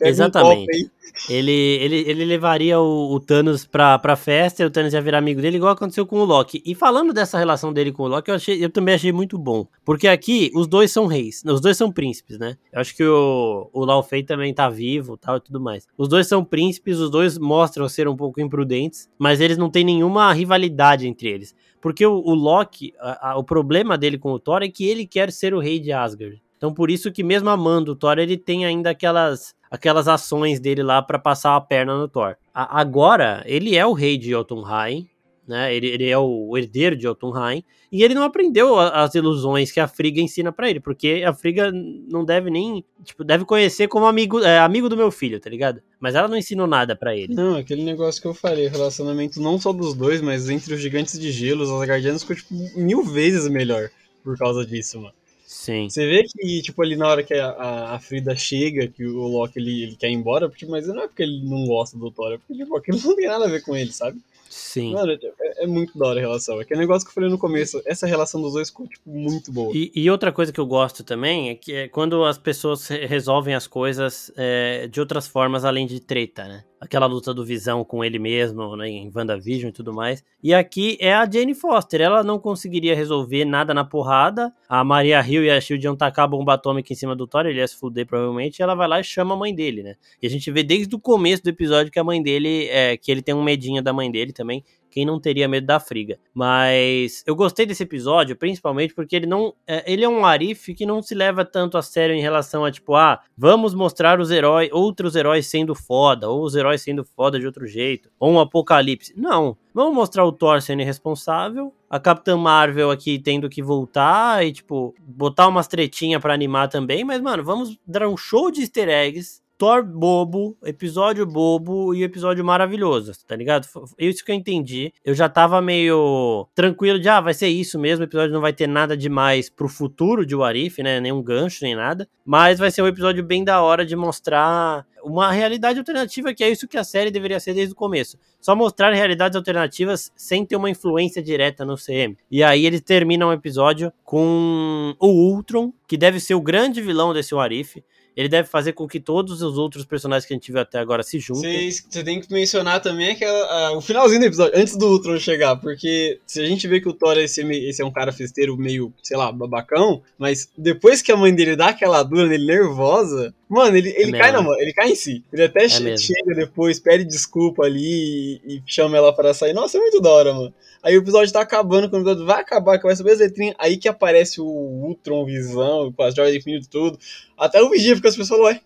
Exatamente. 0.01 0.85
Um 0.85 0.97
ele, 1.29 1.51
ele, 1.51 1.95
ele 2.07 2.25
levaria 2.25 2.79
o, 2.79 3.13
o, 3.13 3.19
Thanos 3.19 3.65
pra, 3.65 3.97
pra 3.97 4.15
festa 4.15 4.61
e 4.61 4.65
o 4.65 4.69
Thanos 4.69 4.93
ia 4.93 5.01
virar 5.01 5.17
amigo 5.17 5.41
dele, 5.41 5.57
igual 5.57 5.73
aconteceu 5.73 6.05
com 6.05 6.19
o 6.19 6.25
Loki. 6.25 6.61
E 6.65 6.75
falando 6.75 7.13
dessa 7.13 7.37
relação 7.37 7.73
dele 7.73 7.91
com 7.91 8.03
o 8.03 8.07
Loki, 8.07 8.29
eu, 8.29 8.35
achei, 8.35 8.63
eu 8.63 8.69
também 8.69 8.95
achei 8.95 9.11
muito 9.11 9.37
bom. 9.37 9.65
Porque 9.83 10.07
aqui 10.07 10.51
os 10.53 10.67
dois 10.67 10.91
são 10.91 11.07
reis, 11.07 11.43
os 11.45 11.59
dois 11.59 11.75
são 11.75 11.91
príncipes, 11.91 12.37
né? 12.37 12.57
Eu 12.71 12.81
acho 12.81 12.95
que 12.95 13.03
o, 13.03 13.69
o 13.73 13.85
Lao 13.85 14.03
Fei 14.03 14.23
também 14.23 14.53
tá 14.53 14.69
vivo 14.69 15.17
tal 15.17 15.37
e 15.37 15.41
tudo 15.41 15.59
mais. 15.59 15.87
Os 15.97 16.07
dois 16.07 16.27
são 16.27 16.43
príncipes, 16.43 16.99
os 16.99 17.09
dois 17.09 17.37
mostram 17.37 17.89
ser 17.89 18.07
um 18.07 18.15
pouco 18.15 18.39
imprudentes, 18.39 19.09
mas 19.17 19.41
eles 19.41 19.57
não 19.57 19.69
têm 19.69 19.83
nenhuma 19.83 20.31
rivalidade 20.33 21.07
entre 21.07 21.29
eles. 21.29 21.55
Porque 21.81 22.05
o, 22.05 22.13
o 22.13 22.33
Loki, 22.33 22.93
a, 22.99 23.31
a, 23.31 23.37
o 23.37 23.43
problema 23.43 23.97
dele 23.97 24.17
com 24.17 24.31
o 24.31 24.39
Thor 24.39 24.63
é 24.63 24.69
que 24.69 24.85
ele 24.87 25.05
quer 25.05 25.31
ser 25.31 25.53
o 25.53 25.59
rei 25.59 25.79
de 25.79 25.91
Asgard. 25.91 26.41
Então 26.57 26.73
por 26.73 26.89
isso 26.89 27.11
que 27.11 27.23
mesmo 27.23 27.49
amando 27.49 27.91
o 27.91 27.95
Thor, 27.95 28.17
ele 28.17 28.37
tem 28.37 28.65
ainda 28.65 28.89
aquelas 28.89 29.55
aquelas 29.69 30.07
ações 30.07 30.59
dele 30.59 30.81
lá 30.81 31.01
para 31.01 31.19
passar 31.19 31.55
a 31.55 31.61
perna 31.61 31.97
no 31.97 32.07
Thor. 32.07 32.35
A, 32.53 32.79
agora, 32.79 33.43
ele 33.45 33.75
é 33.75 33.85
o 33.85 33.93
rei 33.93 34.17
de 34.17 34.29
Jotunheim, 34.29 35.07
né? 35.47 35.73
Ele, 35.73 35.87
ele 35.87 36.09
é 36.09 36.17
o 36.17 36.57
herdeiro 36.57 36.95
de 36.95 37.03
Jotunheim 37.03 37.63
e 37.91 38.03
ele 38.03 38.13
não 38.13 38.23
aprendeu 38.23 38.77
as 38.77 39.15
ilusões 39.15 39.71
que 39.71 39.79
a 39.79 39.87
Friga 39.87 40.19
ensina 40.19 40.51
para 40.51 40.69
ele, 40.69 40.79
porque 40.79 41.23
a 41.25 41.33
Friga 41.33 41.71
não 41.71 42.25
deve 42.25 42.49
nem, 42.49 42.83
tipo, 43.03 43.23
deve 43.23 43.45
conhecer 43.45 43.87
como 43.87 44.05
amigo, 44.05 44.39
é, 44.41 44.59
amigo 44.59 44.89
do 44.89 44.97
meu 44.97 45.09
filho, 45.09 45.39
tá 45.39 45.49
ligado? 45.49 45.81
Mas 45.99 46.15
ela 46.15 46.27
não 46.27 46.37
ensinou 46.37 46.67
nada 46.67 46.95
para 46.95 47.15
ele. 47.15 47.33
Não, 47.33 47.55
aquele 47.55 47.83
negócio 47.83 48.21
que 48.21 48.27
eu 48.27 48.33
falei, 48.33 48.67
relacionamento 48.67 49.41
não 49.41 49.59
só 49.59 49.71
dos 49.71 49.93
dois, 49.93 50.21
mas 50.21 50.49
entre 50.49 50.73
os 50.73 50.81
gigantes 50.81 51.17
de 51.17 51.31
gelo, 51.31 51.63
os 51.63 51.71
Asgardianos 51.71 52.23
ficou 52.23 52.35
tipo 52.35 52.53
mil 52.77 53.03
vezes 53.03 53.47
melhor 53.47 53.89
por 54.23 54.37
causa 54.37 54.65
disso, 54.65 54.99
mano. 54.99 55.13
Sim. 55.47 55.87
Você 55.89 56.05
vê 56.05 56.23
que, 56.23 56.61
tipo, 56.61 56.81
ali 56.83 56.97
na 56.97 57.07
hora 57.07 57.23
que 57.23 57.33
a, 57.33 57.93
a 57.93 57.99
Frida 57.99 58.35
chega, 58.35 58.85
que 58.89 59.05
o 59.05 59.27
Loki 59.27 59.57
ele, 59.57 59.83
ele 59.83 59.95
quer 59.95 60.09
ir 60.09 60.13
embora, 60.13 60.49
porque, 60.49 60.65
mas 60.65 60.85
não 60.87 61.03
é 61.03 61.07
porque 61.07 61.23
ele 61.23 61.41
não 61.45 61.65
gosta 61.65 61.97
do 61.97 62.11
Thor, 62.11 62.33
é 62.33 62.37
porque, 62.37 62.53
tipo, 62.53 62.75
aquilo 62.75 62.99
não 63.01 63.15
tem 63.15 63.27
nada 63.27 63.45
a 63.45 63.49
ver 63.49 63.61
com 63.61 63.73
ele, 63.73 63.93
sabe? 63.93 64.19
Sim. 64.49 64.93
Mano, 64.93 65.11
é, 65.11 65.63
é, 65.63 65.67
muito 65.67 65.97
da 65.97 66.07
hora 66.07 66.19
a 66.19 66.21
relação. 66.21 66.59
Aquele 66.59 66.79
negócio 66.79 67.05
que 67.05 67.11
eu 67.11 67.13
falei 67.15 67.29
no 67.29 67.37
começo, 67.37 67.81
essa 67.85 68.05
relação 68.05 68.41
dos 68.41 68.53
dois 68.53 68.69
ficou, 68.69 68.87
tipo, 68.87 69.09
muito 69.09 69.51
boa. 69.51 69.71
E, 69.75 69.91
e 69.95 70.09
outra 70.09 70.31
coisa 70.31 70.51
que 70.51 70.59
eu 70.59 70.65
gosto 70.65 71.03
também 71.03 71.49
é 71.49 71.55
que 71.55 71.73
é 71.73 71.87
quando 71.87 72.23
as 72.23 72.37
pessoas 72.37 72.87
resolvem 72.87 73.55
as 73.55 73.67
coisas 73.67 74.31
é, 74.35 74.87
de 74.87 74.99
outras 74.99 75.27
formas 75.27 75.65
além 75.65 75.85
de 75.85 75.99
treta, 75.99 76.47
né? 76.47 76.63
aquela 76.79 77.05
luta 77.05 77.33
do 77.33 77.43
Visão 77.43 77.83
com 77.83 78.03
ele 78.03 78.19
mesmo, 78.19 78.75
né, 78.75 78.87
em 78.87 79.11
WandaVision 79.13 79.69
e 79.69 79.73
tudo 79.73 79.93
mais. 79.93 80.23
E 80.41 80.53
aqui 80.53 80.97
é 80.99 81.13
a 81.13 81.29
Jane 81.29 81.53
Foster, 81.53 82.01
ela 82.01 82.23
não 82.23 82.39
conseguiria 82.39 82.95
resolver 82.95 83.45
nada 83.45 83.73
na 83.73 83.83
porrada. 83.83 84.53
A 84.69 84.83
Maria 84.83 85.19
Hill 85.27 85.43
e 85.43 85.49
a 85.49 85.59
Shield 85.59 85.85
iam 85.85 85.95
tacar 85.95 86.25
a 86.25 86.27
bomba 86.27 86.53
atômica 86.53 86.93
em 86.93 86.95
cima 86.95 87.15
do 87.15 87.25
Thor, 87.25 87.45
ele 87.45 87.59
ia 87.59 87.67
se 87.67 87.75
fuder 87.75 88.05
provavelmente, 88.05 88.59
e 88.59 88.63
ela 88.63 88.75
vai 88.75 88.87
lá 88.87 88.99
e 88.99 89.03
chama 89.03 89.33
a 89.33 89.37
mãe 89.37 89.53
dele, 89.53 89.81
né? 89.81 89.95
E 90.21 90.27
a 90.27 90.29
gente 90.29 90.51
vê 90.51 90.63
desde 90.63 90.95
o 90.95 90.99
começo 90.99 91.43
do 91.43 91.49
episódio 91.49 91.91
que 91.91 91.99
a 91.99 92.03
mãe 92.03 92.21
dele, 92.21 92.67
é, 92.69 92.95
que 92.95 93.11
ele 93.11 93.21
tem 93.21 93.33
um 93.33 93.43
medinho 93.43 93.81
da 93.81 93.91
mãe 93.91 94.11
dele, 94.11 94.31
também 94.37 94.63
quem 94.89 95.05
não 95.05 95.19
teria 95.19 95.47
medo 95.47 95.67
da 95.67 95.79
Friga. 95.79 96.17
Mas 96.33 97.23
eu 97.27 97.35
gostei 97.35 97.65
desse 97.65 97.83
episódio, 97.83 98.35
principalmente 98.35 98.93
porque 98.93 99.15
ele 99.15 99.27
não. 99.27 99.53
É, 99.67 99.91
ele 99.91 100.03
é 100.03 100.09
um 100.09 100.25
Arif 100.25 100.73
que 100.73 100.85
não 100.85 101.01
se 101.01 101.13
leva 101.13 101.45
tanto 101.45 101.77
a 101.77 101.81
sério 101.81 102.15
em 102.15 102.21
relação 102.21 102.65
a, 102.65 102.71
tipo, 102.71 102.95
ah, 102.95 103.19
vamos 103.37 103.73
mostrar 103.73 104.19
os 104.19 104.31
heróis, 104.31 104.69
outros 104.71 105.15
heróis 105.15 105.45
sendo 105.45 105.75
foda, 105.75 106.29
ou 106.29 106.43
os 106.43 106.55
heróis 106.55 106.81
sendo 106.81 107.03
foda 107.03 107.39
de 107.39 107.45
outro 107.45 107.67
jeito, 107.67 108.09
ou 108.19 108.31
um 108.31 108.39
apocalipse. 108.39 109.13
Não. 109.15 109.55
Vamos 109.73 109.93
mostrar 109.93 110.25
o 110.25 110.31
Thor 110.31 110.59
sendo 110.61 110.81
irresponsável, 110.81 111.71
a 111.87 111.99
Capitã 111.99 112.35
Marvel 112.35 112.89
aqui 112.89 113.19
tendo 113.19 113.47
que 113.47 113.61
voltar 113.61 114.43
e, 114.43 114.51
tipo, 114.51 114.95
botar 114.99 115.47
umas 115.47 115.67
tretinhas 115.67 116.19
para 116.19 116.33
animar 116.33 116.67
também, 116.67 117.03
mas, 117.03 117.21
mano, 117.21 117.43
vamos 117.43 117.77
dar 117.85 118.07
um 118.07 118.17
show 118.17 118.49
de 118.49 118.61
easter 118.61 118.89
eggs 118.89 119.41
Thor 119.57 119.83
bobo, 119.83 120.55
episódio 120.63 121.25
bobo 121.25 121.91
e 121.95 122.03
episódio 122.03 122.45
maravilhoso, 122.45 123.13
tá 123.25 123.35
ligado? 123.35 123.67
Isso 123.97 124.23
que 124.23 124.31
eu 124.31 124.35
entendi. 124.35 124.93
Eu 125.03 125.15
já 125.15 125.27
tava 125.27 125.59
meio 125.59 126.47
tranquilo 126.53 126.99
de, 126.99 127.09
ah, 127.09 127.19
vai 127.19 127.33
ser 127.33 127.47
isso 127.47 127.79
mesmo, 127.79 128.05
o 128.05 128.07
episódio 128.07 128.31
não 128.31 128.41
vai 128.41 128.53
ter 128.53 128.67
nada 128.67 128.95
demais 128.95 129.49
pro 129.49 129.67
futuro 129.67 130.27
de 130.27 130.35
Warif, 130.35 130.83
né? 130.83 130.99
Nenhum 130.99 131.23
gancho, 131.23 131.63
nem 131.63 131.75
nada. 131.75 132.07
Mas 132.23 132.59
vai 132.59 132.69
ser 132.69 132.83
um 132.83 132.87
episódio 132.87 133.23
bem 133.23 133.43
da 133.43 133.59
hora 133.59 133.83
de 133.83 133.95
mostrar 133.95 134.85
uma 135.03 135.31
realidade 135.31 135.79
alternativa, 135.79 136.33
que 136.35 136.43
é 136.43 136.49
isso 136.51 136.67
que 136.67 136.77
a 136.77 136.83
série 136.83 137.09
deveria 137.09 137.39
ser 137.39 137.55
desde 137.55 137.73
o 137.73 137.75
começo. 137.75 138.19
Só 138.39 138.55
mostrar 138.55 138.93
realidades 138.93 139.35
alternativas 139.35 140.11
sem 140.15 140.45
ter 140.45 140.55
uma 140.55 140.69
influência 140.69 141.23
direta 141.23 141.65
no 141.65 141.77
CM. 141.77 142.15
E 142.29 142.43
aí 142.43 142.63
eles 142.63 142.81
terminam 142.81 143.29
o 143.29 143.33
episódio 143.33 143.91
com 144.03 144.95
o 144.99 145.07
Ultron, 145.07 145.73
que 145.87 145.97
deve 145.97 146.19
ser 146.19 146.35
o 146.35 146.41
grande 146.41 146.79
vilão 146.79 147.11
desse 147.11 147.33
Warif 147.33 147.81
ele 148.17 148.27
deve 148.27 148.49
fazer 148.49 148.73
com 148.73 148.87
que 148.87 148.99
todos 148.99 149.43
os 149.43 149.59
outros 149.59 149.85
personagens 149.85 150.25
que 150.25 150.33
a 150.33 150.35
gente 150.35 150.51
viu 150.51 150.59
até 150.59 150.79
agora 150.79 151.03
se 151.03 151.19
juntem. 151.19 151.69
Você 151.69 152.03
tem 152.03 152.19
que 152.19 152.33
mencionar 152.33 152.81
também 152.81 153.11
aquela, 153.11 153.73
uh, 153.73 153.77
o 153.77 153.81
finalzinho 153.81 154.21
do 154.21 154.25
episódio, 154.25 154.59
antes 154.59 154.75
do 154.75 154.87
Ultron 154.87 155.19
chegar, 155.19 155.55
porque 155.57 156.19
se 156.25 156.41
a 156.41 156.45
gente 156.47 156.67
vê 156.67 156.81
que 156.81 156.89
o 156.89 156.93
Thor 156.93 157.15
esse, 157.19 157.41
esse 157.43 157.79
é 157.79 157.85
um 157.85 157.91
cara 157.91 158.11
festeiro 158.11 158.57
meio, 158.57 158.91
sei 159.03 159.15
lá, 159.15 159.31
babacão, 159.31 160.01
mas 160.17 160.49
depois 160.57 161.03
que 161.03 161.11
a 161.11 161.15
mãe 161.15 161.33
dele 161.33 161.55
dá 161.55 161.67
aquela 161.67 162.01
dura 162.01 162.25
nele 162.25 162.47
nervosa, 162.47 163.35
Mano, 163.49 163.77
ele, 163.77 163.93
ele 163.95 164.13
é 164.13 164.19
cai 164.19 164.31
na 164.31 164.41
mão, 164.41 164.53
ele 164.59 164.73
cai 164.73 164.89
em 164.89 164.95
si. 164.95 165.23
Ele 165.31 165.43
até 165.43 165.65
é 165.65 165.69
chega 165.69 166.35
depois, 166.35 166.79
pede 166.79 167.05
desculpa 167.05 167.63
ali 167.63 168.41
e, 168.45 168.57
e, 168.57 168.63
chama 168.65 168.97
ela 168.97 169.13
para 169.13 169.33
sair. 169.33 169.53
Nossa, 169.53 169.77
é 169.77 169.79
muito 169.81 170.01
da 170.01 170.09
hora, 170.09 170.33
mano. 170.33 170.53
Aí 170.83 170.97
o 170.97 171.01
episódio 171.01 171.31
tá 171.31 171.41
acabando, 171.41 171.89
quando 171.89 172.05
o 172.05 172.05
episódio 172.05 172.25
vai 172.25 172.41
acabar, 172.41 172.77
que 172.77 172.83
vai 172.83 172.95
subir 172.95 173.11
as 173.11 173.19
letrinhas, 173.19 173.55
aí 173.57 173.77
que 173.77 173.87
aparece 173.87 174.41
o 174.41 174.45
Ultron 174.45 175.25
Visão, 175.25 175.93
com 175.93 176.03
as 176.03 176.13
joias 176.13 176.33
de 176.33 176.39
infinito 176.39 176.65
e 176.65 176.69
tudo. 176.69 176.99
Até 177.37 177.61
o 177.61 177.69
Vigia 177.69 177.95
fica 177.95 178.06
as 178.07 178.15
pessoas, 178.15 178.41
ué. 178.41 178.61